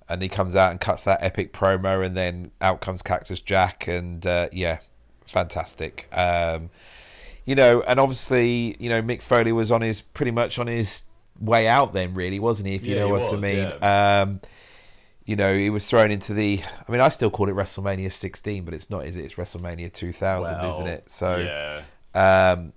and 0.10 0.24
he 0.24 0.28
comes 0.28 0.56
out 0.56 0.72
and 0.72 0.82
cuts 0.82 1.04
that 1.04 1.22
epic 1.22 1.54
promo 1.54 2.04
and 2.04 2.18
then 2.18 2.50
out 2.60 2.82
comes 2.82 3.04
cactus 3.04 3.40
jack 3.40 3.88
and 3.88 4.26
uh, 4.26 4.50
yeah 4.52 4.80
fantastic 5.28 6.10
um 6.18 6.72
you 7.46 7.56
know, 7.56 7.82
and 7.88 8.00
obviously, 8.00 8.76
you 8.80 8.90
know, 8.90 9.02
Mick 9.02 9.24
Foley 9.24 9.52
was 9.52 9.72
on 9.72 9.82
his 9.82 10.02
pretty 10.02 10.30
much 10.30 10.60
on 10.60 10.68
his 10.68 11.04
way 11.40 11.68
out 11.68 11.94
then, 11.94 12.14
really, 12.14 12.38
wasn't 12.40 12.68
he? 12.68 12.76
If 12.76 12.86
you 12.88 12.94
Yeah, 12.94 13.02
know 13.02 13.10
what 13.10 13.34
I 13.34 13.38
mean. 13.38 13.74
yeah. 13.82 14.22
Um, 14.22 14.40
you 15.30 15.36
know, 15.36 15.56
he 15.56 15.70
was 15.70 15.88
thrown 15.88 16.10
into 16.10 16.34
the. 16.34 16.60
I 16.88 16.92
mean, 16.92 17.02
I 17.02 17.10
still 17.10 17.30
call 17.30 17.50
it 17.50 17.56
WrestleMania 17.56 18.12
16, 18.12 18.66
but 18.66 18.74
it's 18.74 18.90
not, 18.90 19.06
is 19.06 19.16
it? 19.16 19.26
It's 19.26 19.36
WrestleMania 19.36 19.94
2000, 19.94 20.66
isn't 20.66 20.88
it? 20.88 21.08
So, 21.08 21.38
yeah. 21.38 22.54
um, 22.56 22.74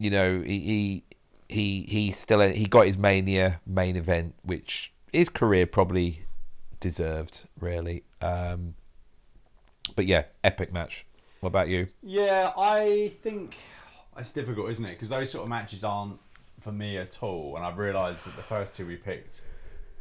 you 0.00 0.10
know, 0.10 0.42
he 0.42 0.58
he 0.58 1.04
he 1.48 1.82
he 1.82 2.10
still 2.10 2.40
he 2.40 2.66
got 2.66 2.86
his 2.86 2.98
Mania 2.98 3.60
main 3.64 3.94
event, 3.94 4.34
which 4.42 4.92
his 5.12 5.28
career 5.28 5.66
probably 5.68 6.22
deserved, 6.80 7.46
really. 7.60 8.02
Um, 8.20 8.74
but 9.94 10.06
yeah, 10.06 10.24
epic 10.42 10.72
match. 10.72 11.06
What 11.38 11.50
about 11.50 11.68
you? 11.68 11.86
Yeah, 12.02 12.50
I 12.58 13.12
think 13.22 13.54
it's 14.18 14.32
difficult, 14.32 14.68
isn't 14.68 14.84
it? 14.84 14.94
Because 14.94 15.10
those 15.10 15.30
sort 15.30 15.44
of 15.44 15.48
matches 15.48 15.84
aren't 15.84 16.18
for 16.58 16.72
me 16.72 16.98
at 16.98 17.22
all. 17.22 17.54
And 17.54 17.64
I've 17.64 17.78
realised 17.78 18.26
that 18.26 18.34
the 18.34 18.42
first 18.42 18.74
two 18.74 18.84
we 18.84 18.96
picked 18.96 19.42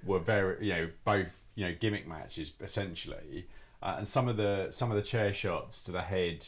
were 0.04 0.18
very, 0.18 0.66
you 0.66 0.74
know, 0.74 0.90
both 1.06 1.43
you 1.56 1.66
know 1.66 1.76
gimmick 1.80 2.08
matches 2.08 2.54
essentially. 2.62 3.48
Uh, 3.82 3.96
and 3.98 4.08
some 4.08 4.28
of 4.30 4.38
the 4.38 4.68
some 4.70 4.92
of 4.92 4.96
the 4.96 5.04
chair 5.04 5.34
shots 5.34 5.84
to 5.84 5.92
the 5.92 6.02
head 6.02 6.46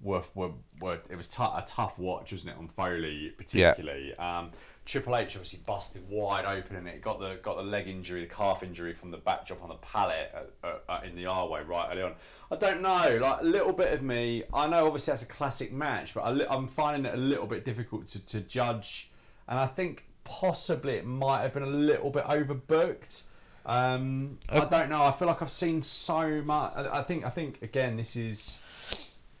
were 0.00 0.22
were, 0.34 0.50
were 0.80 0.98
it 1.08 1.16
was 1.16 1.28
tou- 1.28 1.44
a 1.44 1.64
tough 1.66 1.98
watch, 1.98 2.32
wasn't 2.32 2.52
it, 2.54 2.58
on 2.58 2.68
Foley 2.68 3.32
particularly. 3.36 4.14
Um, 4.16 4.50
Triple 4.84 5.16
H 5.16 5.34
obviously 5.34 5.60
busted 5.66 6.08
wide 6.08 6.44
open 6.44 6.76
and 6.76 6.86
it 6.86 7.02
got 7.02 7.18
the 7.18 7.38
got 7.42 7.56
the 7.56 7.62
leg 7.62 7.88
injury, 7.88 8.20
the 8.20 8.32
calf 8.32 8.62
injury 8.62 8.92
from 8.92 9.10
the 9.10 9.16
back 9.16 9.46
drop 9.46 9.62
on 9.62 9.68
the 9.68 9.74
pallet 9.76 10.32
uh, 10.34 10.66
uh, 10.66 10.78
uh, 10.88 11.00
in 11.04 11.16
the 11.16 11.26
R 11.26 11.48
way 11.48 11.62
right 11.62 11.88
early 11.90 12.02
on. 12.02 12.14
I 12.50 12.56
don't 12.56 12.82
know, 12.82 13.18
like 13.20 13.40
a 13.40 13.44
little 13.44 13.72
bit 13.72 13.92
of 13.92 14.02
me. 14.02 14.44
I 14.54 14.68
know 14.68 14.86
obviously 14.86 15.10
that's 15.10 15.22
a 15.22 15.26
classic 15.26 15.72
match, 15.72 16.14
but 16.14 16.20
I 16.22 16.46
I'm 16.54 16.68
finding 16.68 17.04
it 17.04 17.14
a 17.14 17.20
little 17.20 17.46
bit 17.46 17.64
difficult 17.64 18.06
to, 18.06 18.24
to 18.26 18.40
judge, 18.40 19.10
and 19.48 19.58
I 19.58 19.66
think 19.66 20.04
possibly 20.22 20.94
it 20.94 21.04
might 21.06 21.42
have 21.42 21.54
been 21.54 21.64
a 21.64 21.66
little 21.66 22.10
bit 22.10 22.24
overbooked. 22.24 23.22
Um, 23.66 24.38
I 24.48 24.64
don't 24.64 24.88
know. 24.88 25.02
I 25.02 25.10
feel 25.10 25.26
like 25.26 25.42
I've 25.42 25.50
seen 25.50 25.82
so 25.82 26.40
much. 26.42 26.72
I 26.76 27.00
I 27.00 27.02
think. 27.02 27.26
I 27.26 27.30
think 27.30 27.60
again, 27.62 27.96
this 27.96 28.14
is 28.16 28.58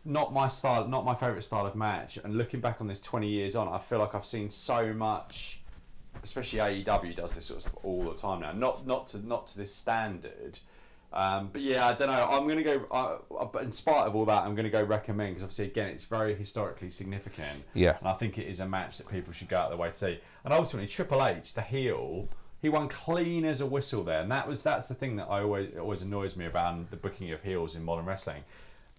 not 0.04 0.32
my 0.32 0.48
style, 0.48 0.86
not 0.88 1.04
my 1.04 1.14
favourite 1.14 1.44
style 1.44 1.66
of 1.66 1.76
match. 1.76 2.16
And 2.16 2.36
looking 2.36 2.60
back 2.60 2.80
on 2.80 2.86
this 2.86 3.00
20 3.00 3.28
years 3.28 3.56
on, 3.56 3.68
I 3.68 3.78
feel 3.78 3.98
like 3.98 4.14
I've 4.14 4.24
seen 4.24 4.50
so 4.50 4.92
much, 4.92 5.60
especially 6.22 6.58
AEW 6.60 7.14
does 7.14 7.34
this 7.34 7.46
sort 7.46 7.56
of 7.56 7.62
stuff 7.62 7.74
all 7.82 8.04
the 8.04 8.14
time 8.14 8.40
now. 8.40 8.52
Not 8.52 8.86
not 8.86 9.06
to 9.08 9.26
not 9.26 9.46
to 9.48 9.58
this 9.58 9.74
standard. 9.74 10.58
Um, 11.12 11.50
but 11.52 11.62
yeah, 11.62 11.86
I 11.86 11.94
don't 11.94 12.08
know. 12.08 12.28
I'm 12.28 12.48
gonna 12.48 12.64
go. 12.64 13.20
But 13.52 13.62
in 13.62 13.72
spite 13.72 14.06
of 14.06 14.16
all 14.16 14.24
that, 14.26 14.42
I'm 14.42 14.54
gonna 14.54 14.70
go 14.70 14.82
recommend 14.82 15.30
because 15.30 15.44
obviously, 15.44 15.66
again, 15.66 15.88
it's 15.88 16.04
very 16.04 16.34
historically 16.34 16.90
significant. 16.90 17.64
Yeah. 17.74 17.96
And 17.98 18.08
I 18.08 18.14
think 18.14 18.38
it 18.38 18.46
is 18.46 18.60
a 18.60 18.66
match 18.68 18.98
that 18.98 19.08
people 19.08 19.32
should 19.32 19.48
go 19.48 19.56
out 19.56 19.64
of 19.66 19.70
their 19.70 19.78
way 19.78 19.88
to 19.90 19.94
see. 19.94 20.18
And 20.44 20.52
ultimately, 20.52 20.88
Triple 20.88 21.24
H, 21.24 21.54
the 21.54 21.62
heel, 21.62 22.28
he 22.66 22.70
won 22.70 22.88
clean 22.88 23.44
as 23.44 23.60
a 23.60 23.66
whistle 23.66 24.02
there, 24.02 24.20
and 24.22 24.28
that 24.32 24.48
was 24.48 24.64
that's 24.64 24.88
the 24.88 24.94
thing 24.94 25.14
that 25.14 25.28
I 25.30 25.42
always 25.42 25.68
always 25.78 26.02
annoys 26.02 26.36
me 26.36 26.46
about 26.46 26.90
the 26.90 26.96
booking 26.96 27.30
of 27.30 27.40
heels 27.40 27.76
in 27.76 27.84
modern 27.84 28.04
wrestling. 28.04 28.42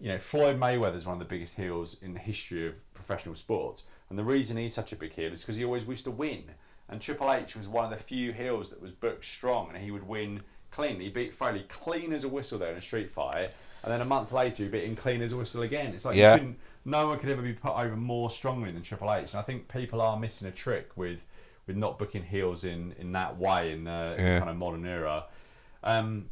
You 0.00 0.08
know, 0.08 0.18
Floyd 0.18 0.58
Mayweather 0.58 0.94
is 0.94 1.04
one 1.04 1.12
of 1.12 1.18
the 1.18 1.26
biggest 1.26 1.54
heels 1.54 1.98
in 2.00 2.14
the 2.14 2.18
history 2.18 2.66
of 2.66 2.94
professional 2.94 3.34
sports, 3.34 3.84
and 4.08 4.18
the 4.18 4.24
reason 4.24 4.56
he's 4.56 4.72
such 4.72 4.92
a 4.92 4.96
big 4.96 5.12
heel 5.12 5.30
is 5.30 5.42
because 5.42 5.56
he 5.56 5.66
always 5.66 5.84
wished 5.84 6.04
to 6.04 6.10
win. 6.10 6.44
And 6.88 6.98
Triple 6.98 7.30
H 7.30 7.56
was 7.56 7.68
one 7.68 7.84
of 7.84 7.90
the 7.90 8.02
few 8.02 8.32
heels 8.32 8.70
that 8.70 8.80
was 8.80 8.90
booked 8.90 9.26
strong, 9.26 9.68
and 9.68 9.76
he 9.84 9.90
would 9.90 10.08
win 10.08 10.40
clean. 10.70 10.98
He 10.98 11.10
beat 11.10 11.34
Foley 11.34 11.66
clean 11.68 12.14
as 12.14 12.24
a 12.24 12.28
whistle 12.28 12.58
there 12.58 12.70
in 12.72 12.78
a 12.78 12.80
street 12.80 13.10
fight, 13.10 13.50
and 13.82 13.92
then 13.92 14.00
a 14.00 14.06
month 14.06 14.32
later 14.32 14.62
he 14.62 14.70
beat 14.70 14.84
him 14.84 14.96
clean 14.96 15.20
as 15.20 15.32
a 15.32 15.36
whistle 15.36 15.60
again. 15.60 15.92
It's 15.92 16.06
like 16.06 16.16
Yeah. 16.16 16.40
no 16.86 17.08
one 17.08 17.18
could 17.18 17.28
ever 17.28 17.42
be 17.42 17.52
put 17.52 17.74
over 17.76 17.96
more 17.96 18.30
strongly 18.30 18.70
than 18.70 18.80
Triple 18.80 19.12
H, 19.12 19.32
and 19.34 19.40
I 19.40 19.42
think 19.42 19.68
people 19.68 20.00
are 20.00 20.18
missing 20.18 20.48
a 20.48 20.52
trick 20.52 20.96
with 20.96 21.22
with 21.68 21.76
not 21.76 21.98
booking 21.98 22.24
heels 22.24 22.64
in 22.64 22.92
in 22.98 23.12
that 23.12 23.38
way 23.38 23.70
in 23.72 23.84
the 23.84 24.16
Yeah. 24.18 24.38
kind 24.38 24.50
of 24.50 24.56
modern 24.56 24.84
era. 24.84 25.26
Um, 25.84 26.28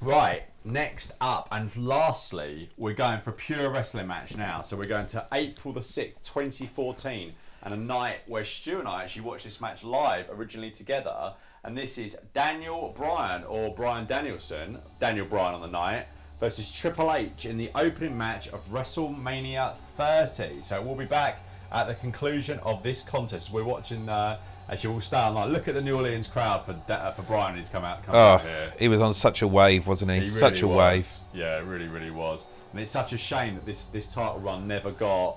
Right, 0.00 0.42
next 0.64 1.12
up, 1.22 1.48
and 1.50 1.74
lastly, 1.76 2.68
we're 2.76 2.92
going 2.92 3.20
for 3.20 3.30
a 3.30 3.32
pure 3.32 3.70
wrestling 3.70 4.06
match 4.06 4.36
now. 4.36 4.60
So 4.60 4.76
we're 4.76 4.84
going 4.88 5.06
to 5.06 5.26
April 5.32 5.72
the 5.72 5.80
6th, 5.80 6.22
2014, 6.30 7.32
and 7.62 7.72
a 7.72 7.76
night 7.76 8.18
where 8.26 8.44
Stu 8.44 8.80
and 8.80 8.88
I 8.88 9.04
actually 9.04 9.22
watched 9.22 9.44
this 9.44 9.62
match 9.62 9.82
live 9.82 10.28
originally 10.30 10.70
together. 10.70 11.32
And 11.62 11.78
this 11.78 11.96
is 11.96 12.18
Daniel 12.34 12.92
Bryan, 12.94 13.44
or 13.44 13.72
Brian 13.74 14.04
Danielson, 14.04 14.78
Daniel 14.98 15.24
Bryan 15.24 15.54
on 15.54 15.62
the 15.62 15.68
night, 15.68 16.06
versus 16.38 16.70
Triple 16.70 17.14
H 17.14 17.46
in 17.46 17.56
the 17.56 17.70
opening 17.74 18.18
match 18.18 18.48
of 18.48 18.62
WrestleMania 18.66 19.74
30. 19.96 20.60
So 20.62 20.82
we'll 20.82 20.96
be 20.96 21.06
back 21.06 21.40
at 21.74 21.86
the 21.88 21.94
conclusion 21.96 22.58
of 22.60 22.82
this 22.82 23.02
contest. 23.02 23.52
We're 23.52 23.64
watching. 23.64 24.08
Uh, 24.08 24.38
Actually, 24.66 24.92
we'll 24.92 25.00
stay 25.02 25.18
online. 25.18 25.52
Look 25.52 25.68
at 25.68 25.74
the 25.74 25.82
New 25.82 25.94
Orleans 25.94 26.26
crowd 26.26 26.64
for 26.64 26.74
uh, 26.90 27.10
for 27.12 27.20
Brian. 27.24 27.54
He's 27.54 27.68
come 27.68 27.84
out, 27.84 28.02
come 28.06 28.14
Oh, 28.14 28.18
out 28.18 28.42
he 28.78 28.88
was 28.88 29.02
on 29.02 29.12
such 29.12 29.42
a 29.42 29.46
wave, 29.46 29.86
wasn't 29.86 30.10
he? 30.12 30.20
He 30.20 30.26
such 30.26 30.62
a 30.62 30.66
really 30.66 30.78
wave. 30.78 31.12
Yeah, 31.34 31.58
it 31.58 31.64
really, 31.66 31.86
really 31.86 32.10
was. 32.10 32.46
And 32.72 32.80
it's 32.80 32.90
such 32.90 33.12
a 33.12 33.18
shame 33.18 33.56
that 33.56 33.66
this 33.66 33.84
this 33.84 34.10
title 34.14 34.40
run 34.40 34.66
never 34.66 34.90
got. 34.90 35.36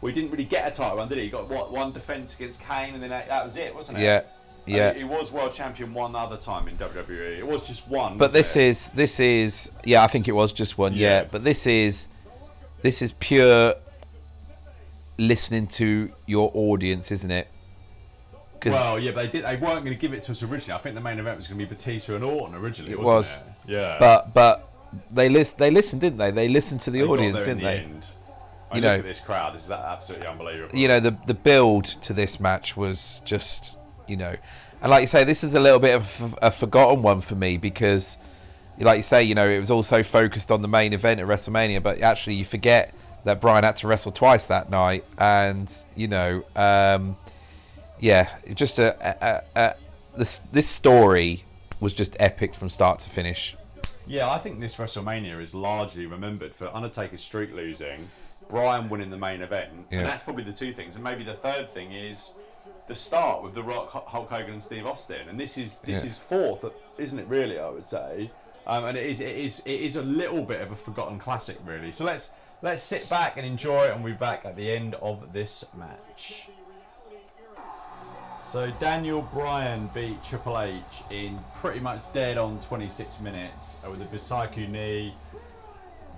We 0.00 0.10
didn't 0.10 0.32
really 0.32 0.44
get 0.44 0.66
a 0.66 0.72
title 0.72 0.96
run, 0.96 1.08
did 1.08 1.18
he? 1.18 1.24
He 1.24 1.30
got 1.30 1.48
what 1.48 1.70
one 1.70 1.92
defense 1.92 2.34
against 2.34 2.60
Kane, 2.62 2.94
and 2.94 3.00
then 3.02 3.10
that, 3.10 3.28
that 3.28 3.44
was 3.44 3.56
it, 3.56 3.72
wasn't 3.72 3.98
it? 3.98 4.02
Yeah, 4.02 4.22
yeah. 4.66 4.92
He, 4.92 4.98
he 4.98 5.04
was 5.04 5.30
world 5.30 5.52
champion 5.54 5.94
one 5.94 6.16
other 6.16 6.36
time 6.36 6.66
in 6.66 6.76
WWE. 6.76 7.38
It 7.38 7.46
was 7.46 7.62
just 7.62 7.86
one. 7.86 8.16
But 8.16 8.32
this 8.32 8.56
it? 8.56 8.64
is 8.64 8.88
this 8.88 9.20
is 9.20 9.70
yeah, 9.84 10.02
I 10.02 10.08
think 10.08 10.26
it 10.26 10.32
was 10.32 10.50
just 10.52 10.78
one. 10.78 10.94
Yeah, 10.94 11.20
Yeah. 11.20 11.28
but 11.30 11.44
this 11.44 11.68
is 11.68 12.08
this 12.82 13.02
is 13.02 13.12
pure 13.12 13.76
listening 15.18 15.66
to 15.68 16.12
your 16.26 16.50
audience, 16.54 17.10
isn't 17.12 17.30
it? 17.30 17.48
Well, 18.66 18.98
yeah, 18.98 19.10
but 19.10 19.22
they 19.26 19.28
did. 19.40 19.44
They 19.44 19.56
weren't 19.56 19.84
going 19.84 19.86
to 19.86 19.94
give 19.94 20.14
it 20.14 20.22
to 20.22 20.32
us 20.32 20.42
originally. 20.42 20.78
I 20.78 20.82
think 20.82 20.94
the 20.94 21.00
main 21.00 21.18
event 21.18 21.36
was 21.36 21.46
going 21.46 21.58
to 21.58 21.66
be 21.66 21.68
Batista 21.68 22.14
and 22.14 22.24
Orton 22.24 22.54
originally. 22.56 22.92
It 22.92 22.98
wasn't 22.98 23.16
was. 23.16 23.44
It? 23.68 23.72
Yeah. 23.72 23.96
but 24.00 24.32
but 24.32 24.70
they 25.10 25.28
list 25.28 25.58
they 25.58 25.70
listened, 25.70 26.00
didn't 26.00 26.18
they? 26.18 26.30
They 26.30 26.48
listened 26.48 26.80
to 26.82 26.90
the 26.90 27.00
They 27.02 27.06
audience, 27.06 27.40
didn't 27.40 27.58
the 27.58 27.64
they? 27.64 27.78
End. 27.80 28.06
I 28.70 28.76
You 28.76 28.80
look 28.82 28.90
know- 28.90 28.98
at 29.00 29.04
this 29.04 29.20
crowd. 29.20 29.54
This 29.54 29.64
is 29.66 29.70
absolutely 29.70 30.26
unbelievable. 30.28 30.74
you 30.78 30.88
know 30.88 30.98
the 30.98 31.14
the 31.26 31.34
build 31.34 31.84
to 31.84 32.14
this 32.14 32.40
match 32.40 32.74
was 32.74 33.20
just 33.26 33.76
you 34.08 34.16
know 34.16 34.34
and 34.80 34.90
like 34.90 35.02
you 35.02 35.06
say 35.08 35.24
this 35.24 35.44
is 35.44 35.52
a 35.54 35.60
little 35.60 35.78
bit 35.78 35.94
of 35.94 36.38
a 36.40 36.50
forgotten 36.50 37.02
one 37.02 37.20
for 37.20 37.34
me 37.34 37.58
because 37.58 38.16
like 38.78 38.96
you 38.96 39.02
say 39.02 39.22
you 39.22 39.34
know 39.34 39.46
it 39.48 39.58
was 39.58 39.70
also 39.70 40.02
focused 40.02 40.50
on 40.50 40.62
the 40.62 40.68
main 40.68 40.92
event 40.94 41.20
at 41.20 41.26
WrestleMania 41.26 41.82
but 41.82 42.00
actually 42.00 42.34
you 42.34 42.44
forget 42.46 42.94
that 43.24 43.40
Brian 43.40 43.64
had 43.64 43.76
to 43.76 43.86
wrestle 43.88 44.12
twice 44.12 44.44
that 44.46 44.70
night 44.70 45.04
and 45.18 45.72
you 45.96 46.08
know 46.08 46.44
um, 46.56 47.16
yeah 48.00 48.28
just 48.54 48.78
a, 48.78 49.42
a, 49.56 49.60
a, 49.60 49.74
this 50.16 50.38
this 50.52 50.68
story 50.68 51.44
was 51.80 51.92
just 51.92 52.16
epic 52.20 52.54
from 52.54 52.68
start 52.68 52.98
to 53.00 53.10
finish 53.10 53.56
Yeah, 54.06 54.30
I 54.30 54.38
think 54.38 54.60
this 54.60 54.76
WrestleMania 54.76 55.40
is 55.42 55.54
largely 55.54 56.06
remembered 56.06 56.54
for 56.54 56.66
Undertaker's 56.74 57.22
streak 57.22 57.52
losing, 57.54 58.08
Brian 58.48 58.88
winning 58.90 59.10
the 59.10 59.16
main 59.16 59.40
event, 59.42 59.70
Yeah. 59.90 60.00
and 60.00 60.06
that's 60.08 60.22
probably 60.22 60.44
the 60.44 60.52
two 60.52 60.72
things. 60.74 60.94
And 60.96 61.02
maybe 61.04 61.24
the 61.24 61.34
third 61.34 61.70
thing 61.70 61.92
is 61.92 62.32
the 62.86 62.94
start 62.94 63.42
with 63.42 63.54
The 63.54 63.62
Rock, 63.62 63.90
Hulk 63.90 64.28
Hogan, 64.28 64.52
and 64.52 64.62
Steve 64.62 64.86
Austin. 64.86 65.28
And 65.30 65.40
this 65.40 65.56
is 65.56 65.78
this 65.78 66.04
Yeah. 66.04 66.10
is 66.10 66.18
fourth, 66.18 66.64
isn't 66.98 67.18
it? 67.18 67.26
Really, 67.28 67.58
I 67.58 67.68
would 67.70 67.86
say. 67.86 68.30
Um, 68.66 68.84
and 68.84 68.96
it 68.98 69.06
is 69.06 69.20
it 69.20 69.36
is 69.36 69.60
it 69.64 69.80
is 69.88 69.96
a 69.96 70.02
little 70.02 70.42
bit 70.42 70.60
of 70.60 70.70
a 70.70 70.76
forgotten 70.76 71.18
classic, 71.18 71.56
really. 71.64 71.90
So 71.92 72.04
let's 72.04 72.30
let's 72.64 72.82
sit 72.82 73.08
back 73.10 73.36
and 73.36 73.46
enjoy 73.46 73.84
it, 73.84 73.92
and 73.92 74.02
we'll 74.02 74.14
be 74.14 74.18
back 74.18 74.46
at 74.46 74.56
the 74.56 74.74
end 74.74 74.94
of 74.96 75.32
this 75.34 75.66
match. 75.76 76.48
So 78.40 78.70
Daniel 78.78 79.22
Bryan 79.22 79.90
beat 79.94 80.22
Triple 80.24 80.58
H 80.58 80.82
in 81.10 81.38
pretty 81.54 81.80
much 81.80 82.00
dead 82.12 82.38
on 82.38 82.58
26 82.58 83.20
minutes 83.20 83.76
uh, 83.86 83.90
with 83.90 84.00
a 84.00 84.06
Busaiku 84.06 84.68
knee. 84.68 85.14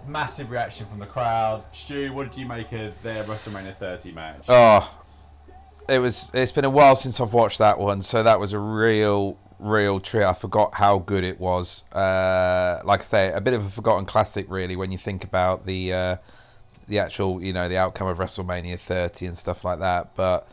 Massive 0.07 0.51
reaction 0.51 0.87
from 0.87 1.01
the 1.01 1.07
crowd. 1.07 1.65
Stu, 1.73 2.13
what 2.13 2.31
did 2.31 2.41
you 2.41 2.47
make 2.47 2.73
of 2.73 3.01
their 3.03 3.25
WrestleMania 3.25 3.77
30 3.77 4.13
match? 4.13 4.45
Oh, 4.49 5.03
it 5.89 5.99
was. 5.99 6.31
It's 6.33 6.53
been 6.53 6.65
a 6.65 6.71
while 6.71 6.95
since 6.95 7.21
I've 7.21 7.33
watched 7.33 7.59
that 7.59 7.79
one, 7.79 8.03
so 8.03 8.23
that 8.23 8.39
was 8.39 8.53
a 8.53 8.59
real, 8.59 9.37
real 9.59 10.01
treat. 10.01 10.25
I 10.25 10.33
forgot 10.33 10.75
how 10.75 10.99
good 10.99 11.25
it 11.25 11.40
was. 11.40 11.85
Uh, 11.92 12.81
like 12.85 13.01
I 13.01 13.05
say, 13.05 13.33
a 13.33 13.40
bit 13.40 13.55
of 13.55 13.66
a 13.66 13.71
forgotten 13.71 14.05
classic, 14.05 14.47
really, 14.49 14.77
when 14.77 14.92
you 14.92 14.99
think 14.99 15.25
about 15.25 15.66
the 15.66 15.92
uh, 15.92 16.16
the 16.88 16.99
actual, 16.99 17.42
you 17.42 17.53
know, 17.53 17.69
the 17.69 17.77
outcome 17.77 18.07
of 18.07 18.19
WrestleMania 18.19 18.79
30 18.79 19.27
and 19.27 19.37
stuff 19.37 19.64
like 19.64 19.81
that. 19.81 20.14
But 20.14 20.49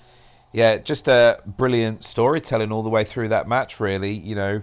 yeah, 0.51 0.77
just 0.77 1.07
a 1.07 1.39
brilliant 1.45 2.03
storytelling 2.03 2.71
all 2.71 2.83
the 2.83 2.89
way 2.89 3.03
through 3.03 3.29
that 3.29 3.47
match. 3.47 3.79
Really, 3.79 4.13
you 4.13 4.35
know, 4.35 4.61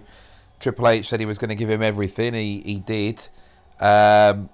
Triple 0.59 0.87
H 0.87 1.07
said 1.07 1.19
he 1.19 1.25
was 1.25 1.37
going 1.37 1.49
to 1.49 1.55
give 1.55 1.69
him 1.69 1.81
everything. 1.81 2.33
He 2.33 2.61
he 2.61 2.79
did. 2.79 3.27
Um, 3.79 4.49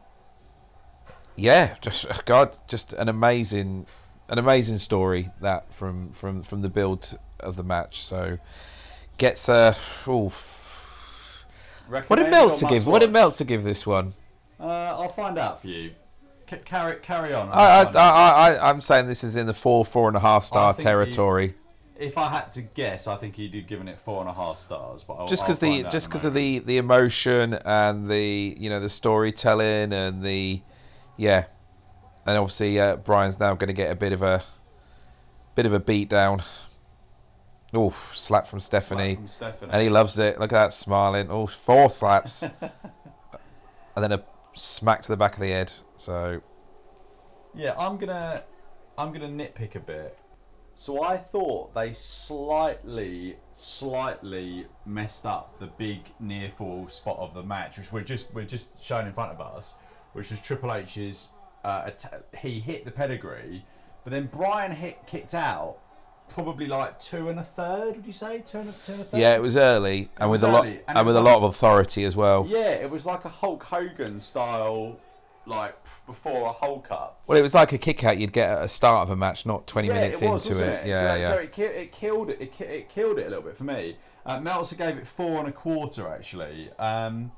yeah, 1.36 1.76
just 1.82 2.08
God, 2.26 2.58
just 2.68 2.94
an 2.94 3.08
amazing, 3.08 3.86
an 4.30 4.38
amazing 4.40 4.80
story 4.80 5.30
that 5.42 5.74
from 5.74 6.12
from 6.12 6.44
from 6.44 6.62
the 6.62 6.70
build 6.70 7.18
of 7.40 7.56
the 7.56 7.64
match. 7.64 8.04
So 8.04 8.40
gets 9.18 9.50
a. 9.50 9.76
oof. 10.08 11.46
What 11.88 12.18
did 12.18 12.30
Meltzer 12.30 12.68
give? 12.68 12.86
What 12.86 13.00
did 13.00 13.10
watch? 13.10 13.14
Meltzer 13.14 13.46
give 13.46 13.64
this 13.64 13.86
one? 13.88 14.14
Uh, 14.60 14.66
I'll 14.66 15.10
find 15.10 15.38
out 15.38 15.62
for 15.62 15.68
you. 15.68 15.92
C- 16.50 16.58
carry 16.66 16.96
carry 16.98 17.34
on. 17.34 17.50
I, 17.50 17.52
I, 17.52 17.78
I'll 17.80 17.84
find 17.86 17.96
out. 17.96 18.14
I, 18.14 18.56
I, 18.56 18.70
I'm 18.70 18.82
saying 18.82 19.08
this 19.08 19.24
is 19.24 19.38
in 19.38 19.48
the 19.48 19.54
four, 19.54 19.86
four 19.86 20.08
and 20.08 20.18
a 20.18 20.20
half 20.20 20.44
star 20.44 20.74
think 20.74 20.80
he- 20.80 20.84
territory. 20.84 21.54
if 21.98 22.18
I 22.18 22.30
had 22.30 22.52
to 22.54 22.62
guess, 22.62 23.08
I 23.08 23.16
think 23.16 23.36
he'd 23.36 23.54
have 23.56 23.68
given 23.68 23.88
it 23.88 24.00
four 24.00 24.22
and 24.22 24.30
a 24.30 24.34
half 24.34 24.58
stars. 24.58 25.04
But 25.04 25.14
I'll, 25.16 25.28
just 25.28 25.44
because 25.44 25.60
the 25.60 25.84
just 25.84 26.08
because 26.08 26.26
of 26.26 26.34
the 26.34 26.60
the 26.60 26.78
emotion 26.78 27.54
and 27.54 28.08
the 28.10 28.56
you 28.58 28.70
know 28.70 28.80
the 28.80 28.90
storytelling 28.90 29.94
and 29.94 30.24
the 30.24 30.62
yeah 31.16 31.46
and 32.26 32.38
obviously 32.38 32.80
uh, 32.80 32.98
Brian's 32.98 33.40
now 33.40 33.56
going 33.56 33.68
to 33.70 33.74
get 33.74 33.92
a 33.92 33.96
bit 33.96 34.12
of 34.12 34.22
a 34.22 34.44
bit 35.56 35.66
of 35.66 35.74
a 35.74 35.80
beat 35.80 36.10
down 36.10 36.44
oh 37.74 37.90
slap 38.14 38.46
from 38.48 38.60
Stephanie 38.60 39.16
Slap 39.16 39.18
from 39.18 39.28
Stephanie. 39.28 39.72
and 39.74 39.82
he 39.82 39.90
loves 39.90 40.18
it 40.20 40.40
look 40.40 40.54
at 40.54 40.64
that 40.66 40.74
smiling 40.74 41.28
oh 41.30 41.48
four 41.48 41.90
slaps 41.90 42.44
and 42.62 42.62
then 43.96 44.12
a 44.12 44.24
smack 44.54 45.02
to 45.04 45.10
the 45.10 45.18
back 45.18 45.34
of 45.34 45.40
the 45.42 45.50
head 45.50 45.72
so 45.96 46.42
Yeah, 47.54 47.74
I'm 47.78 47.98
gonna 47.98 48.44
I'm 48.98 49.12
gonna 49.14 49.28
nitpick 49.30 49.76
a 49.76 49.80
bit. 49.80 50.18
So 50.74 51.04
I 51.04 51.18
thought 51.18 51.74
they 51.74 51.92
slightly, 51.92 53.38
slightly 53.52 54.68
messed 54.86 55.26
up 55.26 55.58
the 55.60 55.66
big 55.68 56.02
near 56.20 56.52
fall 56.52 56.88
spot 56.88 57.18
of 57.18 57.34
the 57.34 57.42
match, 57.42 57.78
which 57.80 57.92
we're 57.92 58.04
just 58.04 58.32
we're 58.34 58.46
just 58.46 58.84
shown 58.84 59.08
in 59.08 59.12
front 59.14 59.32
of 59.32 59.42
us, 59.42 59.74
which 60.14 60.30
was 60.30 60.40
Triple 60.40 60.72
H's. 60.74 61.30
Uh, 61.66 61.84
atta- 61.88 62.24
he 62.40 62.60
hit 62.60 62.86
the 62.86 62.92
pedigree, 62.92 63.66
but 64.04 64.12
then 64.12 64.30
Brian 64.32 64.72
hit 64.72 65.06
kicked 65.08 65.34
out, 65.34 65.78
probably 66.30 66.68
like 66.68 67.00
two 67.00 67.30
and 67.30 67.40
a 67.40 67.44
third. 67.44 67.96
Would 67.96 68.06
you 68.06 68.14
say 68.14 68.40
two 68.40 68.60
and 68.60 68.70
a, 68.70 68.74
two 68.86 68.94
and 68.94 69.02
a 69.02 69.04
third? 69.06 69.20
Yeah, 69.20 69.36
it 69.36 69.42
was 69.42 69.58
early 69.58 70.10
and 70.18 70.30
was 70.30 70.42
with 70.42 70.50
a 70.50 70.54
lot 70.54 70.66
and 70.66 70.80
and, 70.88 70.98
with 70.98 71.06
was 71.08 71.16
a 71.16 71.22
lot 71.22 71.38
of 71.38 71.44
authority 71.44 72.04
as 72.04 72.16
well. 72.16 72.46
Yeah, 72.48 72.70
it 72.70 72.90
was 72.90 73.06
like 73.06 73.26
a 73.26 73.30
Hulk 73.30 73.64
Hogan 73.64 74.20
style, 74.20 75.00
like 75.46 75.76
before 76.06 76.50
a 76.50 76.52
Hulk 76.52 76.88
up. 76.92 77.22
Well, 77.28 77.38
it 77.38 77.42
was 77.42 77.56
like 77.56 77.74
a 77.74 77.78
kick 77.78 78.04
out 78.04 78.18
you'd 78.18 78.34
get 78.34 78.50
at 78.50 78.62
the 78.62 78.70
start 78.70 79.04
of 79.04 79.10
a 79.10 79.16
match, 79.16 79.46
not 79.46 79.68
20 79.68 79.88
yeah, 79.88 79.94
minutes 79.94 80.22
it 80.22 80.30
was, 80.30 80.48
into 80.48 80.64
it. 80.64 80.86
it? 80.86 80.88
Yeah, 80.88 80.96
so, 80.96 81.16
yeah. 81.16 81.28
So 81.28 81.36
it, 81.36 81.52
ki- 81.52 81.62
it 81.64 81.92
killed 81.92 82.30
it. 82.30 82.42
It, 82.42 82.52
ki- 82.52 82.64
it 82.66 82.90
killed 82.90 83.20
it 83.20 83.28
a 83.28 83.30
little 83.30 83.44
bit 83.44 83.58
for 83.58 83.64
me. 83.64 83.98
Uh, 84.26 84.40
Meltzer 84.40 84.76
gave 84.76 84.98
it 84.98 85.08
four 85.08 85.40
and 85.40 85.48
a 85.48 85.54
quarter. 85.54 86.08
Actually, 86.08 86.70
um, 86.78 87.32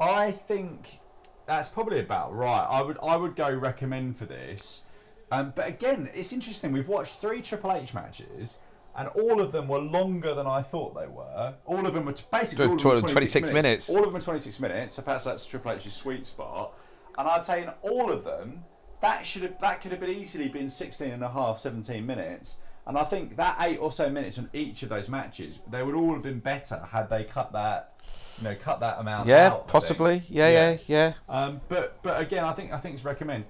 I 0.00 0.30
think 0.30 1.00
that's 1.46 1.68
probably 1.68 1.98
about 1.98 2.34
right. 2.34 2.66
I 2.70 2.82
would 2.82 2.98
I 3.02 3.16
would 3.16 3.34
go 3.34 3.52
recommend 3.52 4.16
for 4.16 4.26
this. 4.26 4.82
Um, 5.30 5.52
but 5.54 5.66
again, 5.68 6.10
it's 6.14 6.32
interesting. 6.32 6.72
We've 6.72 6.88
watched 6.88 7.14
three 7.18 7.40
Triple 7.42 7.72
H 7.72 7.94
matches. 7.94 8.58
And 8.96 9.08
all 9.10 9.40
of 9.40 9.52
them 9.52 9.68
were 9.68 9.78
longer 9.78 10.34
than 10.34 10.48
I 10.48 10.62
thought 10.62 10.96
they 10.96 11.06
were. 11.06 11.54
All 11.64 11.86
of 11.86 11.94
them 11.94 12.06
were 12.06 12.12
t- 12.12 12.24
basically 12.32 12.66
all 12.66 12.72
of 12.74 12.80
them 12.82 13.00
26 13.02 13.12
26 13.12 13.48
minutes. 13.48 13.64
minutes. 13.64 13.90
All 13.90 13.98
of 13.98 14.04
them 14.04 14.14
were 14.14 14.20
26 14.20 14.58
minutes. 14.58 14.94
So 14.96 15.02
perhaps 15.02 15.24
that's 15.24 15.46
Triple 15.46 15.70
H's 15.72 15.92
sweet 15.92 16.26
spot. 16.26 16.76
And 17.16 17.28
I'd 17.28 17.44
say 17.44 17.62
in 17.62 17.68
all 17.82 18.10
of 18.10 18.24
them, 18.24 18.64
that 19.00 19.24
should 19.24 19.42
have 19.42 19.60
that 19.60 19.80
could 19.80 19.92
have 19.92 20.00
been 20.00 20.10
easily 20.10 20.48
been 20.48 20.68
16 20.68 21.10
and 21.12 21.22
a 21.22 21.28
half, 21.28 21.60
17 21.60 22.04
minutes. 22.04 22.56
And 22.86 22.98
I 22.98 23.04
think 23.04 23.36
that 23.36 23.56
eight 23.60 23.78
or 23.78 23.92
so 23.92 24.10
minutes 24.10 24.38
on 24.38 24.50
each 24.52 24.82
of 24.82 24.88
those 24.88 25.08
matches, 25.08 25.60
they 25.70 25.82
would 25.82 25.94
all 25.94 26.12
have 26.12 26.22
been 26.22 26.40
better 26.40 26.82
had 26.90 27.08
they 27.08 27.24
cut 27.24 27.52
that, 27.52 27.94
you 28.38 28.44
know, 28.44 28.56
cut 28.56 28.80
that 28.80 28.98
amount. 28.98 29.28
yeah, 29.28 29.48
out, 29.48 29.68
possibly. 29.68 30.22
Yeah, 30.28 30.48
yeah, 30.48 30.78
yeah. 30.88 31.12
Um, 31.28 31.60
but 31.68 32.02
but 32.02 32.20
again, 32.20 32.44
I 32.44 32.52
think 32.52 32.72
I 32.72 32.78
think 32.78 32.94
it's 32.94 33.04
recommend 33.04 33.44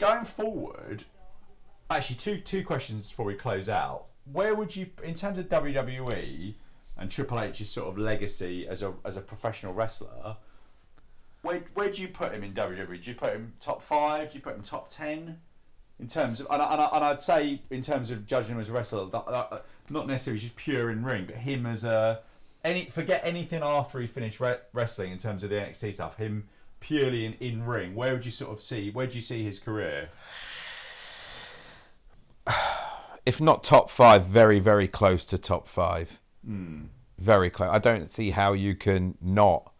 going 0.00 0.24
forward. 0.24 1.04
Actually, 1.88 2.16
two 2.16 2.38
two 2.38 2.64
questions 2.64 3.10
before 3.10 3.26
we 3.26 3.34
close 3.34 3.68
out. 3.68 4.06
Where 4.32 4.54
would 4.54 4.74
you, 4.74 4.86
in 5.04 5.14
terms 5.14 5.38
of 5.38 5.48
WWE 5.48 6.54
and 6.96 7.10
Triple 7.10 7.40
H's 7.40 7.68
sort 7.68 7.88
of 7.88 7.98
legacy 7.98 8.66
as 8.66 8.82
a 8.82 8.94
as 9.04 9.16
a 9.16 9.20
professional 9.20 9.72
wrestler, 9.74 10.36
where 11.42 11.62
where 11.74 11.90
do 11.90 12.02
you 12.02 12.08
put 12.08 12.32
him 12.32 12.42
in 12.42 12.52
WWE? 12.52 13.02
Do 13.02 13.10
you 13.10 13.16
put 13.16 13.32
him 13.32 13.52
top 13.60 13.82
five? 13.82 14.30
Do 14.30 14.38
you 14.38 14.42
put 14.42 14.56
him 14.56 14.62
top 14.62 14.88
ten? 14.88 15.38
In 15.98 16.06
terms 16.06 16.40
of, 16.40 16.46
and, 16.50 16.62
I, 16.62 16.72
and, 16.72 16.80
I, 16.80 16.88
and 16.94 17.04
I'd 17.04 17.20
say 17.20 17.60
in 17.68 17.82
terms 17.82 18.10
of 18.10 18.24
judging 18.24 18.54
him 18.54 18.60
as 18.62 18.70
a 18.70 18.72
wrestler, 18.72 19.04
that, 19.04 19.26
that, 19.26 19.48
uh, 19.52 19.60
not 19.90 20.06
necessarily 20.06 20.40
just 20.40 20.56
pure 20.56 20.90
in 20.90 21.04
ring, 21.04 21.26
but 21.26 21.36
him 21.36 21.66
as 21.66 21.84
a 21.84 22.20
any 22.64 22.86
forget 22.86 23.20
anything 23.22 23.62
after 23.62 24.00
he 24.00 24.06
finished 24.06 24.40
re- 24.40 24.60
wrestling 24.72 25.12
in 25.12 25.18
terms 25.18 25.44
of 25.44 25.50
the 25.50 25.56
NXT 25.56 25.92
stuff. 25.92 26.16
Him 26.16 26.48
purely 26.80 27.24
in, 27.24 27.34
in 27.34 27.64
ring. 27.64 27.94
Where 27.94 28.12
would 28.12 28.24
you 28.24 28.32
sort 28.32 28.52
of 28.52 28.60
see? 28.62 28.90
Where 28.90 29.06
do 29.06 29.14
you 29.14 29.20
see 29.22 29.44
his 29.44 29.58
career? 29.58 30.10
If 33.26 33.38
not 33.38 33.62
top 33.62 33.90
five, 33.90 34.24
very, 34.24 34.58
very 34.60 34.88
close 34.88 35.26
to 35.26 35.36
top 35.36 35.68
five. 35.68 36.18
Hmm. 36.44 36.84
Very 37.18 37.50
close. 37.50 37.68
I 37.70 37.78
don't 37.78 38.08
see 38.08 38.30
how 38.30 38.54
you 38.54 38.74
can 38.74 39.16
not. 39.20 39.70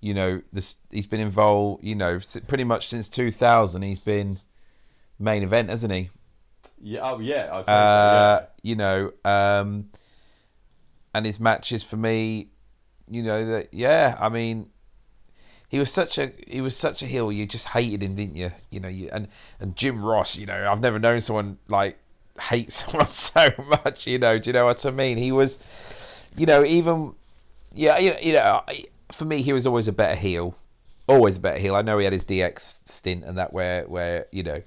You 0.00 0.12
know, 0.12 0.42
this 0.52 0.76
he's 0.90 1.06
been 1.06 1.20
involved. 1.20 1.84
You 1.84 1.94
know, 1.94 2.18
pretty 2.48 2.64
much 2.64 2.88
since 2.88 3.08
2000, 3.08 3.82
he's 3.82 4.00
been 4.00 4.40
main 5.20 5.44
event, 5.44 5.70
hasn't 5.70 5.92
he? 5.92 6.10
Yeah, 6.82 7.00
oh 7.12 7.20
yeah, 7.20 7.48
I'd 7.52 7.66
say 7.68 7.72
Uh, 7.72 8.38
so. 8.40 8.46
you 8.64 8.74
know, 8.74 9.12
um, 9.24 9.90
and 11.14 11.24
his 11.24 11.38
matches 11.38 11.84
for 11.84 11.96
me, 11.96 12.48
you 13.08 13.22
know 13.22 13.46
that 13.46 13.72
yeah. 13.72 14.16
I 14.18 14.28
mean, 14.30 14.68
he 15.70 15.78
was 15.78 15.90
such 15.92 16.18
a 16.18 16.32
he 16.48 16.60
was 16.60 16.76
such 16.76 17.00
a 17.00 17.06
heel. 17.06 17.30
You 17.30 17.46
just 17.46 17.68
hated 17.68 18.02
him, 18.02 18.16
didn't 18.16 18.34
you? 18.34 18.50
You 18.70 18.80
know, 18.80 18.88
you, 18.88 19.08
and 19.12 19.28
and 19.60 19.76
Jim 19.76 20.04
Ross. 20.04 20.36
You 20.36 20.46
know, 20.46 20.68
I've 20.70 20.80
never 20.80 20.98
known 20.98 21.20
someone 21.20 21.58
like 21.68 21.96
hate 22.40 22.72
someone 22.80 23.06
so 23.06 23.50
much. 23.84 24.06
You 24.06 24.18
know, 24.18 24.36
do 24.38 24.50
you 24.50 24.52
know 24.52 24.64
what 24.64 24.84
I 24.84 24.90
mean? 24.90 25.16
He 25.16 25.30
was, 25.30 25.58
you 26.36 26.44
know, 26.44 26.64
even 26.64 27.14
yeah, 27.72 27.98
you 27.98 28.10
know, 28.10 28.18
you 28.20 28.32
know, 28.32 28.62
for 29.12 29.24
me, 29.26 29.42
he 29.42 29.52
was 29.52 29.64
always 29.64 29.86
a 29.86 29.92
better 29.92 30.16
heel. 30.16 30.56
Always 31.06 31.36
a 31.36 31.40
better 31.40 31.60
heel. 31.60 31.76
I 31.76 31.82
know 31.82 31.98
he 31.98 32.04
had 32.04 32.12
his 32.12 32.24
DX 32.24 32.88
stint 32.88 33.24
and 33.24 33.38
that 33.38 33.52
where 33.52 33.84
where 33.84 34.26
you 34.32 34.42
know. 34.42 34.62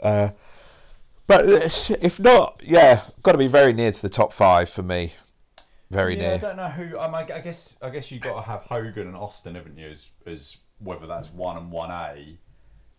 Uh, 0.00 0.30
but 1.26 1.46
if 2.02 2.20
not, 2.20 2.60
yeah, 2.62 3.04
got 3.22 3.32
to 3.32 3.38
be 3.38 3.46
very 3.46 3.72
near 3.72 3.90
to 3.90 4.02
the 4.02 4.10
top 4.10 4.34
five 4.34 4.68
for 4.68 4.82
me. 4.82 5.14
Very 5.90 6.20
yeah, 6.20 6.34
I 6.34 6.36
don't 6.36 6.56
know 6.56 6.68
who. 6.68 6.98
Um, 6.98 7.14
I, 7.14 7.22
I 7.22 7.40
guess 7.40 7.76
I 7.82 7.90
guess 7.90 8.12
you've 8.12 8.22
got 8.22 8.36
to 8.36 8.42
have 8.42 8.62
Hogan 8.62 9.08
and 9.08 9.16
Austin, 9.16 9.56
haven't 9.56 9.76
you? 9.76 9.88
As, 9.88 10.08
as 10.24 10.56
whether 10.78 11.06
that's 11.06 11.32
one 11.32 11.56
and 11.56 11.70
one 11.70 11.90
A, 11.90 12.38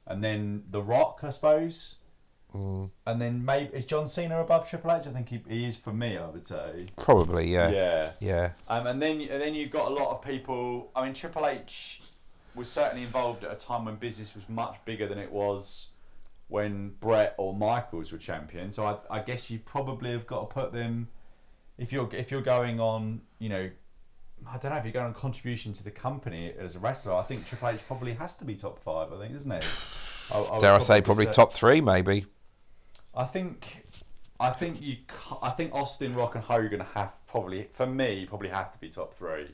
and 0.08 0.24
then 0.24 0.64
The 0.72 0.82
Rock, 0.82 1.20
I 1.24 1.30
suppose. 1.30 1.96
Mm. 2.54 2.90
And 3.08 3.22
then 3.22 3.46
maybe 3.46 3.78
is 3.78 3.86
John 3.86 4.08
Cena 4.08 4.42
above 4.42 4.70
Triple 4.70 4.92
H? 4.92 5.08
I 5.08 5.12
think 5.12 5.30
he, 5.30 5.42
he 5.48 5.66
is 5.66 5.78
for 5.78 5.94
me. 5.94 6.18
I 6.18 6.28
would 6.28 6.46
say. 6.46 6.88
Probably, 6.98 7.48
yeah. 7.48 7.72
Yeah. 7.72 8.12
Yeah. 8.20 8.52
Um, 8.68 8.88
and 8.88 9.02
then 9.02 9.22
and 9.22 9.42
then 9.42 9.56
you've 9.56 9.72
got 9.72 9.90
a 9.90 9.94
lot 9.94 10.12
of 10.12 10.22
people. 10.22 10.92
I 10.94 11.06
mean, 11.06 11.14
Triple 11.14 11.48
H 11.48 12.02
was 12.56 12.70
certainly 12.70 13.04
involved 13.04 13.46
at 13.46 13.52
a 13.54 13.56
time 13.56 13.86
when 13.86 13.96
business 13.96 14.36
was 14.36 14.50
much 14.50 14.76
bigger 14.84 15.08
than 15.08 15.18
it 15.18 15.32
was 15.32 15.88
when 16.50 16.90
Brett 17.00 17.34
or 17.38 17.56
Michaels 17.56 18.12
were 18.12 18.18
champion. 18.18 18.74
So 18.74 18.86
I, 18.86 19.20
I 19.20 19.22
guess 19.22 19.50
you 19.50 19.60
probably 19.60 20.12
have 20.12 20.28
got 20.28 20.50
to 20.50 20.54
put 20.54 20.74
them 20.74 21.08
if 21.82 21.92
you're 21.92 22.08
if 22.14 22.30
you're 22.30 22.42
going 22.42 22.80
on, 22.80 23.22
you 23.40 23.50
know, 23.50 23.70
I 24.48 24.58
don't 24.58 24.72
know 24.72 24.78
if 24.78 24.86
you're 24.86 24.94
going 24.94 25.08
on 25.08 25.14
contribution 25.16 25.74
to 25.74 25.84
the 25.84 25.92
company 25.92 26.54
as 26.58 26.76
a 26.76 26.80
wrestler. 26.80 27.16
I 27.16 27.24
think 27.24 27.48
Triple 27.48 27.70
H 27.70 27.82
probably 27.88 28.14
has 28.14 28.36
to 28.38 28.46
be 28.46 28.56
top 28.56 28.80
five. 28.80 29.12
I 29.12 29.18
think, 29.18 29.36
isn't 29.36 29.52
it? 29.52 29.66
I, 30.32 30.40
I 30.40 30.60
Dare 30.60 30.76
I 30.76 30.80
say, 30.80 31.02
probably 31.02 31.26
say- 31.26 31.32
top 31.32 31.52
three, 31.52 31.82
maybe. 31.82 32.28
I 33.14 33.26
think, 33.26 33.84
I 34.40 34.52
think 34.52 34.82
you, 34.82 34.96
I 35.42 35.50
think 35.50 35.74
Austin, 35.74 36.16
Rock, 36.16 36.36
and 36.36 36.44
Hogan 36.44 36.66
are 36.66 36.70
going 36.70 36.80
to 36.80 36.94
have 36.94 37.12
probably, 37.28 37.68
for 37.74 37.86
me, 37.86 38.26
probably 38.26 38.48
have 38.48 38.72
to 38.72 38.78
be 38.78 38.88
top 38.88 39.18
three, 39.18 39.48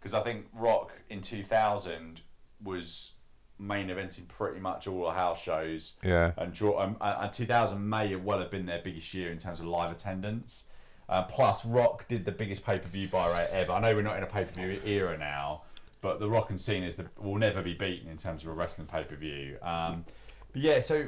because 0.00 0.12
I 0.12 0.22
think 0.22 0.46
Rock 0.52 0.90
in 1.10 1.20
two 1.20 1.44
thousand 1.44 2.22
was 2.64 3.12
main 3.58 3.88
eventing 3.88 4.26
pretty 4.28 4.60
much 4.60 4.88
all 4.88 5.04
the 5.04 5.12
house 5.12 5.40
shows. 5.40 5.92
Yeah. 6.02 6.32
And 6.38 6.52
draw, 6.54 6.80
um, 6.82 6.96
and 7.02 7.24
and 7.24 7.32
two 7.32 7.46
thousand 7.46 7.86
may 7.86 8.16
well 8.16 8.38
have 8.38 8.50
been 8.50 8.64
their 8.64 8.80
biggest 8.82 9.12
year 9.12 9.30
in 9.30 9.36
terms 9.38 9.60
of 9.60 9.66
live 9.66 9.92
attendance. 9.92 10.64
Uh, 11.08 11.22
plus, 11.22 11.64
Rock 11.64 12.08
did 12.08 12.24
the 12.24 12.32
biggest 12.32 12.64
pay 12.64 12.78
per 12.78 12.88
view 12.88 13.08
buy 13.08 13.28
rate 13.28 13.48
ever. 13.50 13.72
I 13.72 13.80
know 13.80 13.94
we're 13.94 14.02
not 14.02 14.16
in 14.16 14.22
a 14.22 14.26
pay 14.26 14.44
per 14.44 14.60
view 14.60 14.80
era 14.84 15.16
now, 15.16 15.62
but 16.00 16.18
the 16.18 16.28
Rock 16.28 16.50
and 16.50 16.60
Cena 16.60 16.86
is 16.86 16.96
the 16.96 17.06
will 17.18 17.36
never 17.36 17.62
be 17.62 17.74
beaten 17.74 18.08
in 18.10 18.16
terms 18.16 18.42
of 18.42 18.48
a 18.48 18.52
wrestling 18.52 18.86
pay 18.86 19.04
per 19.04 19.16
view. 19.16 19.56
Um, 19.62 20.04
but 20.52 20.62
yeah, 20.62 20.80
so 20.80 21.06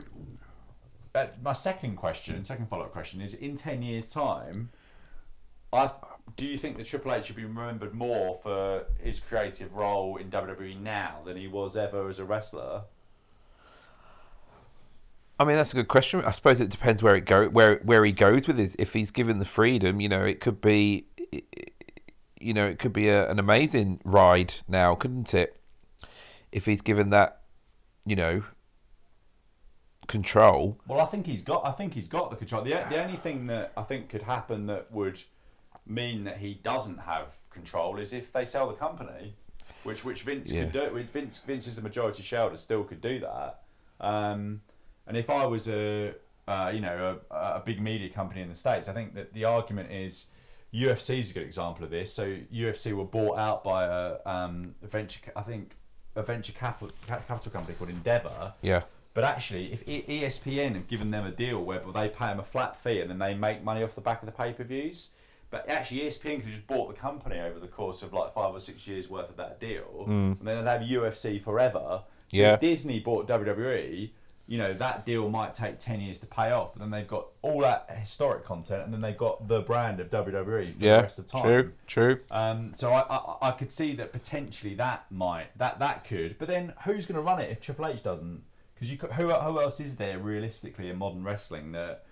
uh, 1.15 1.27
my 1.43 1.53
second 1.53 1.97
question, 1.97 2.45
second 2.45 2.69
follow 2.69 2.85
up 2.85 2.93
question 2.93 3.21
is: 3.21 3.35
in 3.35 3.57
ten 3.57 3.83
years' 3.83 4.11
time, 4.11 4.71
I 5.73 5.91
do 6.37 6.47
you 6.47 6.57
think 6.57 6.77
that 6.77 6.87
Triple 6.87 7.13
H 7.13 7.27
should 7.27 7.37
be 7.37 7.45
remembered 7.45 7.95
more 7.95 8.39
for 8.43 8.85
his 8.99 9.19
creative 9.19 9.75
role 9.75 10.17
in 10.17 10.31
WWE 10.31 10.81
now 10.81 11.21
than 11.25 11.37
he 11.37 11.49
was 11.49 11.77
ever 11.77 12.09
as 12.09 12.19
a 12.19 12.25
wrestler? 12.25 12.83
I 15.38 15.44
mean, 15.44 15.57
that's 15.57 15.72
a 15.72 15.77
good 15.77 15.88
question. 15.88 16.24
I 16.24 16.33
suppose 16.33 16.61
it 16.61 16.70
depends 16.70 17.03
where 17.03 17.14
it 17.14 17.24
go 17.24 17.48
where 17.48 17.77
where 17.85 18.05
he 18.05 18.12
goes 18.12 18.48
with 18.48 18.59
his. 18.59 18.74
If 18.79 18.92
he's 18.92 19.11
given 19.11 19.38
the 19.38 19.44
freedom, 19.44 20.01
you 20.01 20.09
know, 20.09 20.24
it 20.24 20.40
could 20.40 20.61
be, 20.61 21.07
you 22.40 22.53
know, 22.55 22.66
it 22.66 22.79
could 22.79 22.92
be 22.92 23.09
a, 23.09 23.31
an 23.31 23.38
amazing 23.38 24.01
ride 24.05 24.55
now, 24.66 24.94
couldn't 24.94 25.33
it? 25.35 25.61
If 26.51 26.66
he's 26.66 26.81
given 26.81 27.11
that, 27.11 27.42
you 28.05 28.16
know, 28.16 28.42
control. 30.09 30.81
Well, 30.88 31.01
I 31.01 31.05
think 31.05 31.27
he's 31.27 31.42
got. 31.42 31.64
I 31.64 31.70
think 31.72 31.94
he's 31.94 32.09
got 32.09 32.31
the 32.31 32.37
control. 32.37 32.62
The, 32.62 32.70
the 32.88 33.03
only 33.03 33.16
thing 33.16 33.46
that 33.46 33.72
I 33.77 33.83
think 33.83 34.09
could 34.09 34.22
happen 34.22 34.66
that 34.66 34.90
would 34.90 35.20
mean 35.87 36.24
that 36.24 36.38
he 36.38 36.55
doesn't 36.55 36.98
have 36.98 37.29
control 37.51 37.98
is 37.98 38.12
if 38.12 38.33
they 38.33 38.44
sell 38.44 38.66
the 38.68 38.74
company, 38.74 39.35
which 39.85 40.05
which 40.05 40.22
Vince 40.22 40.51
Yeah. 40.51 40.64
could 40.64 40.72
do. 40.72 40.94
Which 40.94 41.07
Vince 41.07 41.38
Vince 41.38 41.66
is 41.66 41.77
the 41.77 41.83
majority 41.83 42.22
shareholder, 42.22 42.57
still 42.57 42.83
could 42.83 43.01
do 43.01 43.20
that. 43.20 43.62
Um, 44.01 44.62
and 45.09 45.16
if 45.16 45.29
I 45.31 45.44
was 45.47 45.68
a 45.68 46.14
uh, 46.47 46.71
you 46.73 46.81
know 46.81 47.18
a, 47.31 47.37
a 47.37 47.62
big 47.64 47.81
media 47.81 48.09
company 48.09 48.40
in 48.42 48.49
the 48.49 48.55
states, 48.55 48.88
I 48.88 48.92
think 48.92 49.14
that 49.14 49.33
the 49.33 49.44
argument 49.44 49.90
is. 49.90 50.27
UFC 50.75 51.18
is 51.18 51.31
a 51.31 51.33
good 51.33 51.44
example 51.44 51.83
of 51.83 51.90
this. 51.90 52.12
So 52.12 52.37
UFC 52.53 52.92
were 52.92 53.07
bought 53.07 53.38
out 53.38 53.64
by 53.64 53.87
a, 53.87 54.16
um, 54.27 54.75
venture, 54.83 55.18
I 55.35 55.40
think, 55.40 55.75
a 56.14 56.23
venture 56.23 56.53
capital 56.53 56.90
capital 57.07 57.51
company 57.51 57.75
called 57.79 57.88
Endeavor, 57.88 58.53
Yeah. 58.61 58.83
but 59.14 59.25
actually, 59.25 59.73
if 59.73 59.83
ESPN 59.87 60.75
have 60.75 60.87
given 60.87 61.11
them 61.11 61.25
a 61.25 61.31
deal 61.31 61.64
where 61.64 61.81
they 61.94 62.11
pay 62.11 62.27
them 62.27 62.38
a 62.40 62.44
flat 62.44 62.77
fee 62.77 63.01
and 63.01 63.09
then 63.09 63.18
they 63.18 63.33
make 63.35 63.64
money 63.64 63.83
off 63.83 63.94
the 63.94 64.03
back 64.03 64.21
of 64.23 64.27
the 64.27 64.33
pay 64.33 64.53
per 64.53 64.62
views, 64.62 65.09
but 65.51 65.66
actually 65.71 66.03
ESPN 66.03 66.37
could 66.37 66.44
have 66.44 66.53
just 66.55 66.66
bought 66.66 66.94
the 66.94 67.01
company 67.01 67.40
over 67.40 67.59
the 67.59 67.66
course 67.68 68.03
of 68.03 68.12
like 68.12 68.35
five 68.35 68.55
or 68.55 68.61
six 68.61 68.87
years 68.87 69.09
worth 69.09 69.31
of 69.31 69.38
that 69.38 69.59
deal, 69.59 70.05
and 70.07 70.37
then 70.42 70.62
they'd 70.62 70.71
have 70.71 70.83
UFC 70.83 71.42
forever. 71.42 72.03
So 72.31 72.37
Yeah. 72.37 72.53
if 72.55 72.61
Disney 72.61 73.01
bought 73.01 73.27
WWE, 73.27 74.11
you 74.49 74.57
know 74.57 74.73
that 74.73 75.05
deal 75.05 75.29
might 75.29 75.53
take 75.53 75.79
ten 75.79 76.01
years 76.01 76.21
to 76.21 76.27
pay 76.27 76.51
off, 76.53 76.73
but 76.73 76.81
then 76.81 76.91
they've 76.91 77.07
got 77.07 77.27
all 77.43 77.61
that 77.61 77.89
historic 78.01 78.45
content, 78.45 78.83
and 78.83 78.93
then 78.93 79.03
they've 79.03 79.17
got 79.17 79.47
the 79.47 79.61
brand 79.61 80.01
of 80.01 80.09
WWE 80.09 80.73
for 80.73 80.79
the 80.79 80.87
rest 80.89 81.19
of 81.19 81.27
time. 81.27 81.43
True. 81.43 81.73
True. 81.87 82.21
Um, 82.31 82.73
so 82.73 82.91
I, 82.91 83.01
I 83.01 83.49
I 83.49 83.51
could 83.51 83.71
see 83.71 83.95
that 83.97 84.11
potentially 84.11 84.75
that 84.77 85.05
might 85.11 85.57
that 85.59 85.79
that 85.81 86.05
could, 86.05 86.39
but 86.39 86.49
then 86.49 86.73
who's 86.87 87.05
going 87.05 87.17
to 87.17 87.21
run 87.21 87.41
it 87.41 87.51
if 87.51 87.61
Triple 87.61 87.87
H 87.87 88.03
doesn't? 88.03 88.43
Because 88.75 88.91
you 88.91 88.97
could, 88.97 89.13
who 89.13 89.29
who 89.29 89.61
else 89.61 89.81
is 89.81 89.97
there 89.97 90.19
realistically 90.19 90.89
in 90.89 90.97
modern 90.97 91.23
wrestling 91.23 91.73
that? 91.73 92.07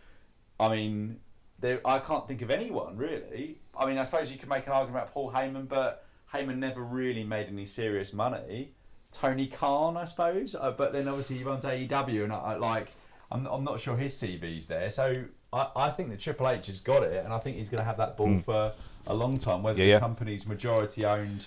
I 0.61 0.69
mean, 0.69 1.21
there, 1.59 1.81
I 1.87 1.99
can't 2.01 2.29
think 2.29 2.43
of 2.43 2.51
anyone 2.51 2.99
really. 2.99 3.61
I 3.75 3.87
mean, 3.87 3.97
I 3.97 4.03
suppose 4.03 4.31
you 4.31 4.39
could 4.39 4.51
make 4.51 4.67
an 4.67 4.73
argument 4.73 5.05
about 5.05 5.15
Paul 5.15 5.33
Heyman, 5.33 5.69
but 5.69 6.05
Heyman 6.33 6.59
never 6.59 6.83
really 6.83 7.25
made 7.25 7.47
any 7.47 7.65
serious 7.65 8.13
money. 8.13 8.75
Tony 9.21 9.47
Khan, 9.47 9.97
I 9.97 10.05
suppose, 10.05 10.55
uh, 10.55 10.73
but 10.73 10.93
then 10.93 11.09
obviously 11.09 11.39
he 11.39 11.45
runs 11.45 11.65
AEW, 11.65 12.25
and 12.25 12.33
I, 12.33 12.37
I 12.37 12.57
like, 12.57 12.89
I'm, 13.33 13.47
I'm 13.47 13.65
not 13.65 13.81
sure 13.81 13.97
his 13.97 14.15
CV's 14.15 14.67
there. 14.67 14.91
So 14.91 15.25
I, 15.53 15.69
I 15.75 15.91
think 15.91 16.11
that 16.11 16.21
Triple 16.21 16.49
H 16.49 16.67
has 16.67 16.81
got 16.81 17.03
it, 17.03 17.25
and 17.25 17.33
I 17.33 17.39
think 17.39 17.57
he's 17.57 17.69
going 17.69 17.79
to 17.79 17.85
have 17.85 17.97
that 17.97 18.17
ball 18.17 18.39
for 18.41 18.73
a 19.07 19.15
long 19.15 19.39
time. 19.39 19.63
Whether 19.63 19.79
Mm. 19.79 19.81
Yeah, 19.81 19.85
the 19.85 19.91
yeah. 19.93 20.01
company's 20.01 20.47
majority 20.47 21.05
owned 21.05 21.47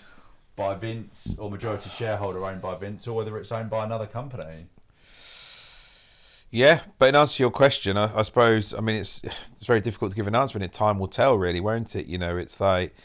by 0.56 0.76
Vince 0.76 1.36
or 1.38 1.50
majority 1.50 1.90
shareholder 1.90 2.44
owned 2.46 2.62
by 2.62 2.76
Vince, 2.76 3.08
or 3.08 3.16
whether 3.16 3.38
it's 3.38 3.52
owned 3.52 3.70
by 3.70 3.86
another 3.86 4.08
company. 4.08 4.66
Yeah, 6.52 6.82
but 6.98 7.10
in 7.10 7.16
answer 7.16 7.38
to 7.38 7.44
your 7.44 7.52
question, 7.52 7.96
I, 7.98 8.10
I 8.18 8.24
suppose 8.24 8.74
I 8.74 8.82
mean 8.82 8.96
it's 8.96 9.22
it's 9.52 9.68
very 9.68 9.82
difficult 9.82 10.12
to 10.12 10.16
give 10.16 10.28
an 10.28 10.36
answer, 10.36 10.58
and 10.58 10.66
it 10.66 10.74
time 10.74 10.98
will 10.98 11.08
tell, 11.08 11.38
really, 11.38 11.60
won't 11.60 11.96
it? 11.96 12.08
You 12.08 12.18
know, 12.18 12.36
it's 12.36 12.60
like 12.60 12.96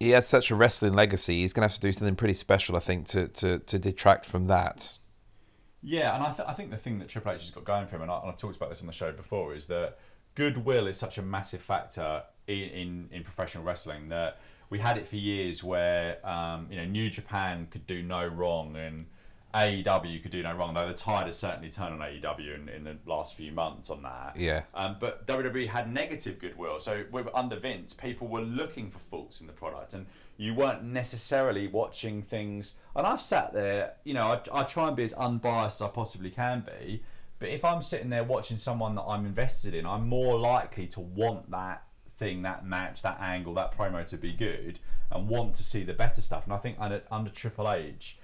he 0.00 0.10
has 0.10 0.26
such 0.26 0.50
a 0.50 0.54
wrestling 0.54 0.94
legacy. 0.94 1.40
He's 1.40 1.52
going 1.52 1.62
to 1.62 1.72
have 1.72 1.74
to 1.74 1.80
do 1.80 1.92
something 1.92 2.16
pretty 2.16 2.34
special, 2.34 2.76
I 2.76 2.80
think, 2.80 3.06
to 3.08 3.28
to, 3.28 3.58
to 3.58 3.78
detract 3.78 4.24
from 4.24 4.46
that. 4.46 4.98
Yeah, 5.82 6.14
and 6.14 6.24
I, 6.24 6.32
th- 6.32 6.48
I 6.48 6.54
think 6.54 6.70
the 6.70 6.76
thing 6.76 6.98
that 6.98 7.08
Triple 7.08 7.32
H 7.32 7.40
has 7.42 7.50
got 7.50 7.64
going 7.64 7.86
for 7.86 7.96
him, 7.96 8.02
and, 8.02 8.10
I, 8.10 8.18
I've 8.18 8.36
talked 8.36 8.56
about 8.56 8.68
this 8.68 8.80
on 8.80 8.88
the 8.88 8.92
show 8.92 9.12
before, 9.12 9.54
is 9.54 9.68
that 9.68 9.98
goodwill 10.34 10.88
is 10.88 10.96
such 10.96 11.18
a 11.18 11.22
massive 11.22 11.62
factor 11.62 12.22
in, 12.48 12.58
in, 12.58 13.08
in 13.12 13.22
professional 13.22 13.62
wrestling 13.62 14.08
that 14.08 14.40
we 14.70 14.78
had 14.78 14.98
it 14.98 15.06
for 15.06 15.16
years 15.16 15.64
where 15.64 16.24
um, 16.26 16.66
you 16.70 16.76
know 16.76 16.84
New 16.84 17.10
Japan 17.10 17.66
could 17.70 17.86
do 17.86 18.02
no 18.02 18.26
wrong 18.26 18.76
and 18.76 19.06
AEW 19.54 20.22
could 20.22 20.30
do 20.30 20.42
no 20.42 20.54
wrong. 20.54 20.74
Though 20.74 20.88
the 20.88 20.94
tide 20.94 21.26
has 21.26 21.38
certainly 21.38 21.70
turned 21.70 21.94
on 21.94 22.00
AEW 22.00 22.54
in, 22.54 22.68
in 22.68 22.84
the 22.84 22.96
last 23.06 23.34
few 23.34 23.50
months 23.50 23.88
on 23.88 24.02
that. 24.02 24.36
Yeah. 24.36 24.64
Um, 24.74 24.96
but 25.00 25.26
WWE 25.26 25.68
had 25.68 25.92
negative 25.92 26.38
goodwill. 26.38 26.78
So 26.80 27.04
with 27.10 27.28
under 27.34 27.56
Vince, 27.56 27.94
people 27.94 28.28
were 28.28 28.42
looking 28.42 28.90
for 28.90 28.98
faults 28.98 29.40
in 29.40 29.46
the 29.46 29.52
product, 29.52 29.94
and 29.94 30.06
you 30.36 30.54
weren't 30.54 30.84
necessarily 30.84 31.66
watching 31.66 32.22
things. 32.22 32.74
And 32.94 33.06
I've 33.06 33.22
sat 33.22 33.52
there, 33.54 33.94
you 34.04 34.14
know, 34.14 34.26
I, 34.26 34.60
I 34.60 34.62
try 34.64 34.86
and 34.88 34.96
be 34.96 35.04
as 35.04 35.14
unbiased 35.14 35.76
as 35.76 35.82
I 35.82 35.88
possibly 35.88 36.30
can 36.30 36.64
be. 36.66 37.02
But 37.38 37.48
if 37.48 37.64
I'm 37.64 37.82
sitting 37.82 38.10
there 38.10 38.24
watching 38.24 38.56
someone 38.56 38.96
that 38.96 39.04
I'm 39.04 39.24
invested 39.24 39.72
in, 39.72 39.86
I'm 39.86 40.08
more 40.08 40.38
likely 40.38 40.86
to 40.88 41.00
want 41.00 41.50
that 41.52 41.84
thing, 42.18 42.42
that 42.42 42.66
match, 42.66 43.02
that 43.02 43.18
angle, 43.20 43.54
that 43.54 43.76
promo 43.76 44.06
to 44.08 44.16
be 44.16 44.32
good, 44.32 44.78
and 45.10 45.28
want 45.28 45.54
to 45.54 45.62
see 45.62 45.84
the 45.84 45.94
better 45.94 46.20
stuff. 46.20 46.44
And 46.44 46.52
I 46.52 46.58
think 46.58 46.76
under, 46.78 47.02
under 47.10 47.30
Triple 47.30 47.70
H. 47.70 48.17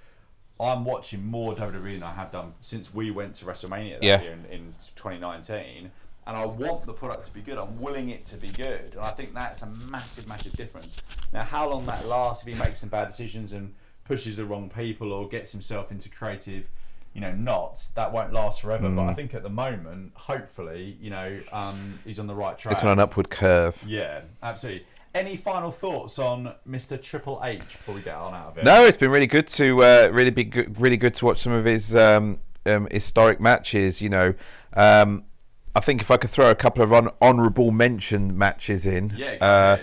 I'm 0.59 0.85
watching 0.85 1.25
more 1.25 1.53
WWE 1.55 1.93
than 1.95 2.03
I 2.03 2.13
have 2.13 2.31
done 2.31 2.53
since 2.61 2.93
we 2.93 3.11
went 3.11 3.35
to 3.35 3.45
WrestleMania 3.45 3.95
that 3.99 4.03
Yeah. 4.03 4.21
year 4.21 4.31
in, 4.31 4.45
in 4.45 4.73
2019. 4.95 5.91
And 6.27 6.35
I 6.35 6.45
want 6.45 6.85
the 6.85 6.93
product 6.93 7.25
to 7.25 7.33
be 7.33 7.41
good. 7.41 7.57
I'm 7.57 7.79
willing 7.79 8.09
it 8.09 8.25
to 8.27 8.37
be 8.37 8.47
good. 8.47 8.93
And 8.93 9.01
I 9.01 9.11
think 9.11 9.33
that's 9.35 9.61
a 9.61 9.67
massive, 9.67 10.27
massive 10.27 10.55
difference. 10.55 11.01
Now, 11.31 11.43
how 11.43 11.69
long 11.69 11.85
that 11.85 12.07
lasts, 12.07 12.41
if 12.43 12.51
he 12.51 12.55
makes 12.57 12.79
some 12.79 12.89
bad 12.89 13.09
decisions 13.09 13.51
and 13.51 13.73
pushes 14.05 14.37
the 14.37 14.45
wrong 14.45 14.69
people 14.69 15.11
or 15.13 15.27
gets 15.27 15.51
himself 15.51 15.91
into 15.91 16.09
creative, 16.09 16.67
you 17.13 17.21
know, 17.21 17.31
knots, 17.33 17.89
that 17.89 18.11
won't 18.11 18.33
last 18.33 18.61
forever. 18.61 18.89
But 18.89 19.03
I 19.03 19.11
Mm. 19.11 19.15
think 19.15 19.33
at 19.35 19.43
the 19.43 19.49
moment, 19.49 20.13
hopefully, 20.15 20.97
you 20.99 21.09
know, 21.11 21.39
um, 21.51 21.99
he's 22.05 22.19
on 22.19 22.27
the 22.27 22.35
right 22.35 22.57
track. 22.57 22.71
It's 22.71 22.83
on 22.83 22.89
an 22.91 22.99
upward 22.99 23.29
curve. 23.29 23.83
Yeah, 23.87 24.21
absolutely. 24.41 24.87
Any 25.15 25.37
final 25.37 25.71
thoughts 25.71 26.19
on 26.19 26.53
Mr. 26.69 27.01
Triple 27.01 27.39
H 27.41 27.59
before 27.61 27.95
we 27.95 28.01
get 28.01 28.15
on 28.15 28.33
out 28.33 28.47
of 28.47 28.57
it? 28.57 28.65
No, 28.65 28.83
it's 28.83 28.97
been 28.97 29.11
really 29.11 29.27
good 29.27 29.47
to 29.47 29.81
uh, 29.81 30.09
really 30.11 30.29
be 30.29 30.43
good, 30.43 30.79
really 30.79 30.97
good 30.97 31.13
to 31.13 31.25
watch 31.25 31.39
some 31.39 31.53
of 31.53 31.63
his 31.63 31.95
um, 31.95 32.37
um, 32.65 32.89
historic 32.91 33.39
matches. 33.39 34.01
You 34.01 34.09
know, 34.09 34.33
um, 34.73 35.23
I 35.73 35.79
think 35.79 36.01
if 36.01 36.11
I 36.11 36.17
could 36.17 36.31
throw 36.31 36.51
a 36.51 36.55
couple 36.55 36.83
of 36.83 36.89
hon- 36.89 37.11
honourable 37.21 37.71
mention 37.71 38.37
matches 38.37 38.85
in, 38.85 39.13
Yeah, 39.15 39.37
uh. 39.39 39.77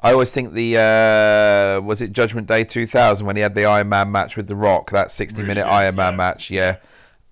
I 0.00 0.12
always 0.12 0.30
think 0.30 0.52
the 0.52 0.76
uh, 0.76 1.80
was 1.84 2.00
it 2.00 2.12
Judgment 2.12 2.46
Day 2.46 2.62
2000 2.62 3.26
when 3.26 3.34
he 3.34 3.42
had 3.42 3.56
the 3.56 3.64
Iron 3.64 3.88
Man 3.88 4.12
match 4.12 4.36
with 4.36 4.46
The 4.46 4.54
Rock, 4.54 4.92
that 4.92 5.10
60 5.10 5.38
Really 5.38 5.48
minute 5.48 5.64
good, 5.64 5.72
Iron 5.72 5.96
Man 5.96 6.12
yeah. 6.12 6.16
match, 6.16 6.50
yeah. 6.52 6.76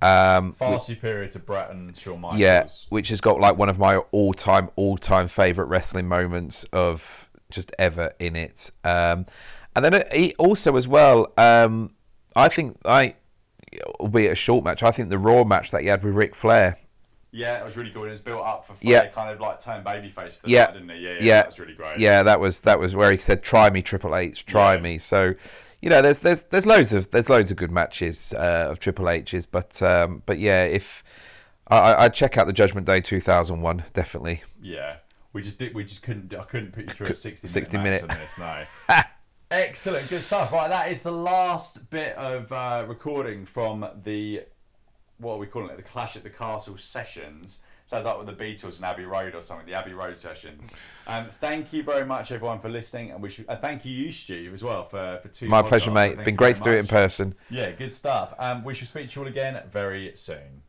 Um, 0.03 0.53
Far 0.53 0.79
superior 0.81 1.29
to 1.29 1.39
Brett 1.39 1.71
and 1.71 1.97
Shawn 1.97 2.21
Michaels. 2.21 2.41
yeah, 2.41 2.67
which 2.89 3.09
has 3.11 3.21
got 3.21 3.41
like 3.41 3.57
one 3.57 3.69
of 3.69 3.79
my 3.79 3.97
all-time, 4.11 4.69
all-time 4.77 5.29
favorite 5.29 5.67
wrestling 5.67 6.07
moments 6.09 6.65
of 6.73 7.26
just 7.51 7.73
ever 7.79 8.13
in 8.19 8.37
it. 8.37 8.71
Um, 8.85 9.27
and 9.75 9.85
then 9.85 10.05
he 10.13 10.35
also 10.39 10.77
as 10.77 10.89
well, 10.89 11.33
um, 11.37 11.93
I 12.35 12.49
think 12.49 12.79
I, 12.85 13.15
albeit 14.01 14.33
a 14.33 14.35
short 14.35 14.65
match, 14.65 14.83
I 14.83 14.91
think 14.91 15.11
the 15.11 15.19
Raw 15.19 15.45
match 15.45 15.71
that 15.71 15.83
he 15.83 15.89
had 15.89 16.03
with 16.03 16.15
Ric 16.15 16.35
Flair. 16.35 16.77
Yeah, 17.33 17.59
it 17.59 17.65
was 17.65 17.77
really 17.77 17.91
good. 17.91 18.07
It 18.07 18.11
was 18.11 18.21
built 18.21 18.41
up 18.47 18.67
for 18.67 18.75
Flair, 18.75 19.05
Yeah. 19.05 19.09
kind 19.09 19.31
of 19.31 19.41
like 19.41 19.59
turned 19.59 19.85
babyface. 19.85 20.41
Yeah. 20.47 20.67
that, 20.67 20.73
didn't 20.75 20.89
he? 20.91 21.01
Yeah, 21.01 21.11
yeah, 21.11 21.17
Yeah, 21.21 21.37
that 21.43 21.47
was 21.49 21.59
really 21.59 21.75
great. 21.75 21.99
Yeah, 21.99 22.23
that 22.23 22.41
was 22.41 22.61
that 22.63 22.79
was 22.79 22.95
where 22.95 23.13
he 23.13 23.19
said, 23.19 23.43
"Try 23.43 23.69
me, 23.69 23.83
Triple 23.83 24.17
H, 24.17 24.47
try 24.47 24.75
Yeah. 24.75 24.81
me." 24.81 24.99
So, 24.99 25.35
you 25.83 25.91
know, 25.91 26.01
there's 26.01 26.21
there's 26.21 26.43
there's 26.43 26.65
loads 26.65 26.95
of 26.95 27.11
there's 27.11 27.29
loads 27.29 27.51
of 27.51 27.59
good 27.59 27.71
matches 27.71 28.33
uh, 28.33 28.69
of 28.71 28.81
Triple 28.81 29.11
H's, 29.11 29.45
but 29.45 29.83
um, 29.83 30.23
but 30.25 30.39
yeah, 30.39 30.63
if 30.65 31.05
I, 31.69 31.77
I- 31.79 32.05
I'd 32.05 32.15
check 32.15 32.39
out 32.39 32.47
the 32.47 32.53
Judgment 32.55 32.87
Day 32.87 33.03
2001 33.03 33.85
definitely. 33.93 34.43
Yeah. 34.63 34.97
We 35.37 35.43
just 35.43 35.59
did. 35.59 35.75
We 35.75 35.85
just 35.85 36.03
couldn't. 36.03 36.33
I 36.33 36.45
couldn't 36.45 36.73
put 36.73 36.87
you 36.87 36.95
through 36.95 37.09
a 37.09 37.15
sixty, 37.15 37.47
60 37.47 37.77
minute, 37.77 38.09
minute. 38.09 38.21
this. 38.21 38.39
No. 38.39 38.65
Excellent, 39.51 40.09
good 40.09 40.23
stuff. 40.23 40.51
Right, 40.51 40.71
that 40.71 40.91
is 40.91 41.03
the 41.03 41.13
last 41.13 41.91
bit 41.91 42.17
of 42.17 42.51
uh, 42.51 42.87
recording 42.89 43.45
from 43.45 43.87
the 44.03 44.45
what 45.19 45.35
are 45.35 45.37
we 45.37 45.47
calling 45.47 45.69
it? 45.69 45.77
The 45.77 45.83
Clash 45.83 46.17
at 46.17 46.23
the 46.23 46.31
Castle 46.31 46.79
sessions. 46.79 47.59
Sounds 47.85 48.07
like 48.07 48.17
with 48.17 48.29
the 48.29 48.33
Beatles 48.45 48.77
and 48.77 48.87
Abbey 48.87 49.05
Road 49.05 49.35
or 49.35 49.43
something. 49.43 49.67
The 49.67 49.75
Abbey 49.75 49.93
Road 49.93 50.17
sessions. 50.17 50.73
Um, 51.07 51.27
thank 51.39 51.71
you 51.71 51.83
very 51.83 52.07
much, 52.07 52.33
everyone, 52.33 52.59
for 52.59 52.71
listening, 52.71 53.11
and 53.11 53.23
we 53.23 53.29
should. 53.29 53.45
Uh, 53.47 53.57
thank 53.57 53.85
you, 53.85 53.93
you 53.93 54.11
Stu, 54.11 54.51
as 54.55 54.65
well 54.65 54.85
for 54.85 55.19
for 55.21 55.29
two. 55.29 55.49
My 55.49 55.61
podcasts. 55.61 55.69
pleasure, 55.69 55.91
mate. 55.91 56.25
Been 56.25 56.35
great 56.35 56.57
to 56.57 56.63
do 56.63 56.71
it 56.71 56.79
in 56.79 56.87
person. 56.87 57.35
Yeah, 57.51 57.73
good 57.73 57.93
stuff. 57.93 58.33
Um, 58.39 58.65
we 58.65 58.73
shall 58.73 58.89
speak 58.89 59.11
to 59.11 59.21
you 59.21 59.27
all 59.27 59.29
again 59.29 59.63
very 59.71 60.13
soon. 60.15 60.63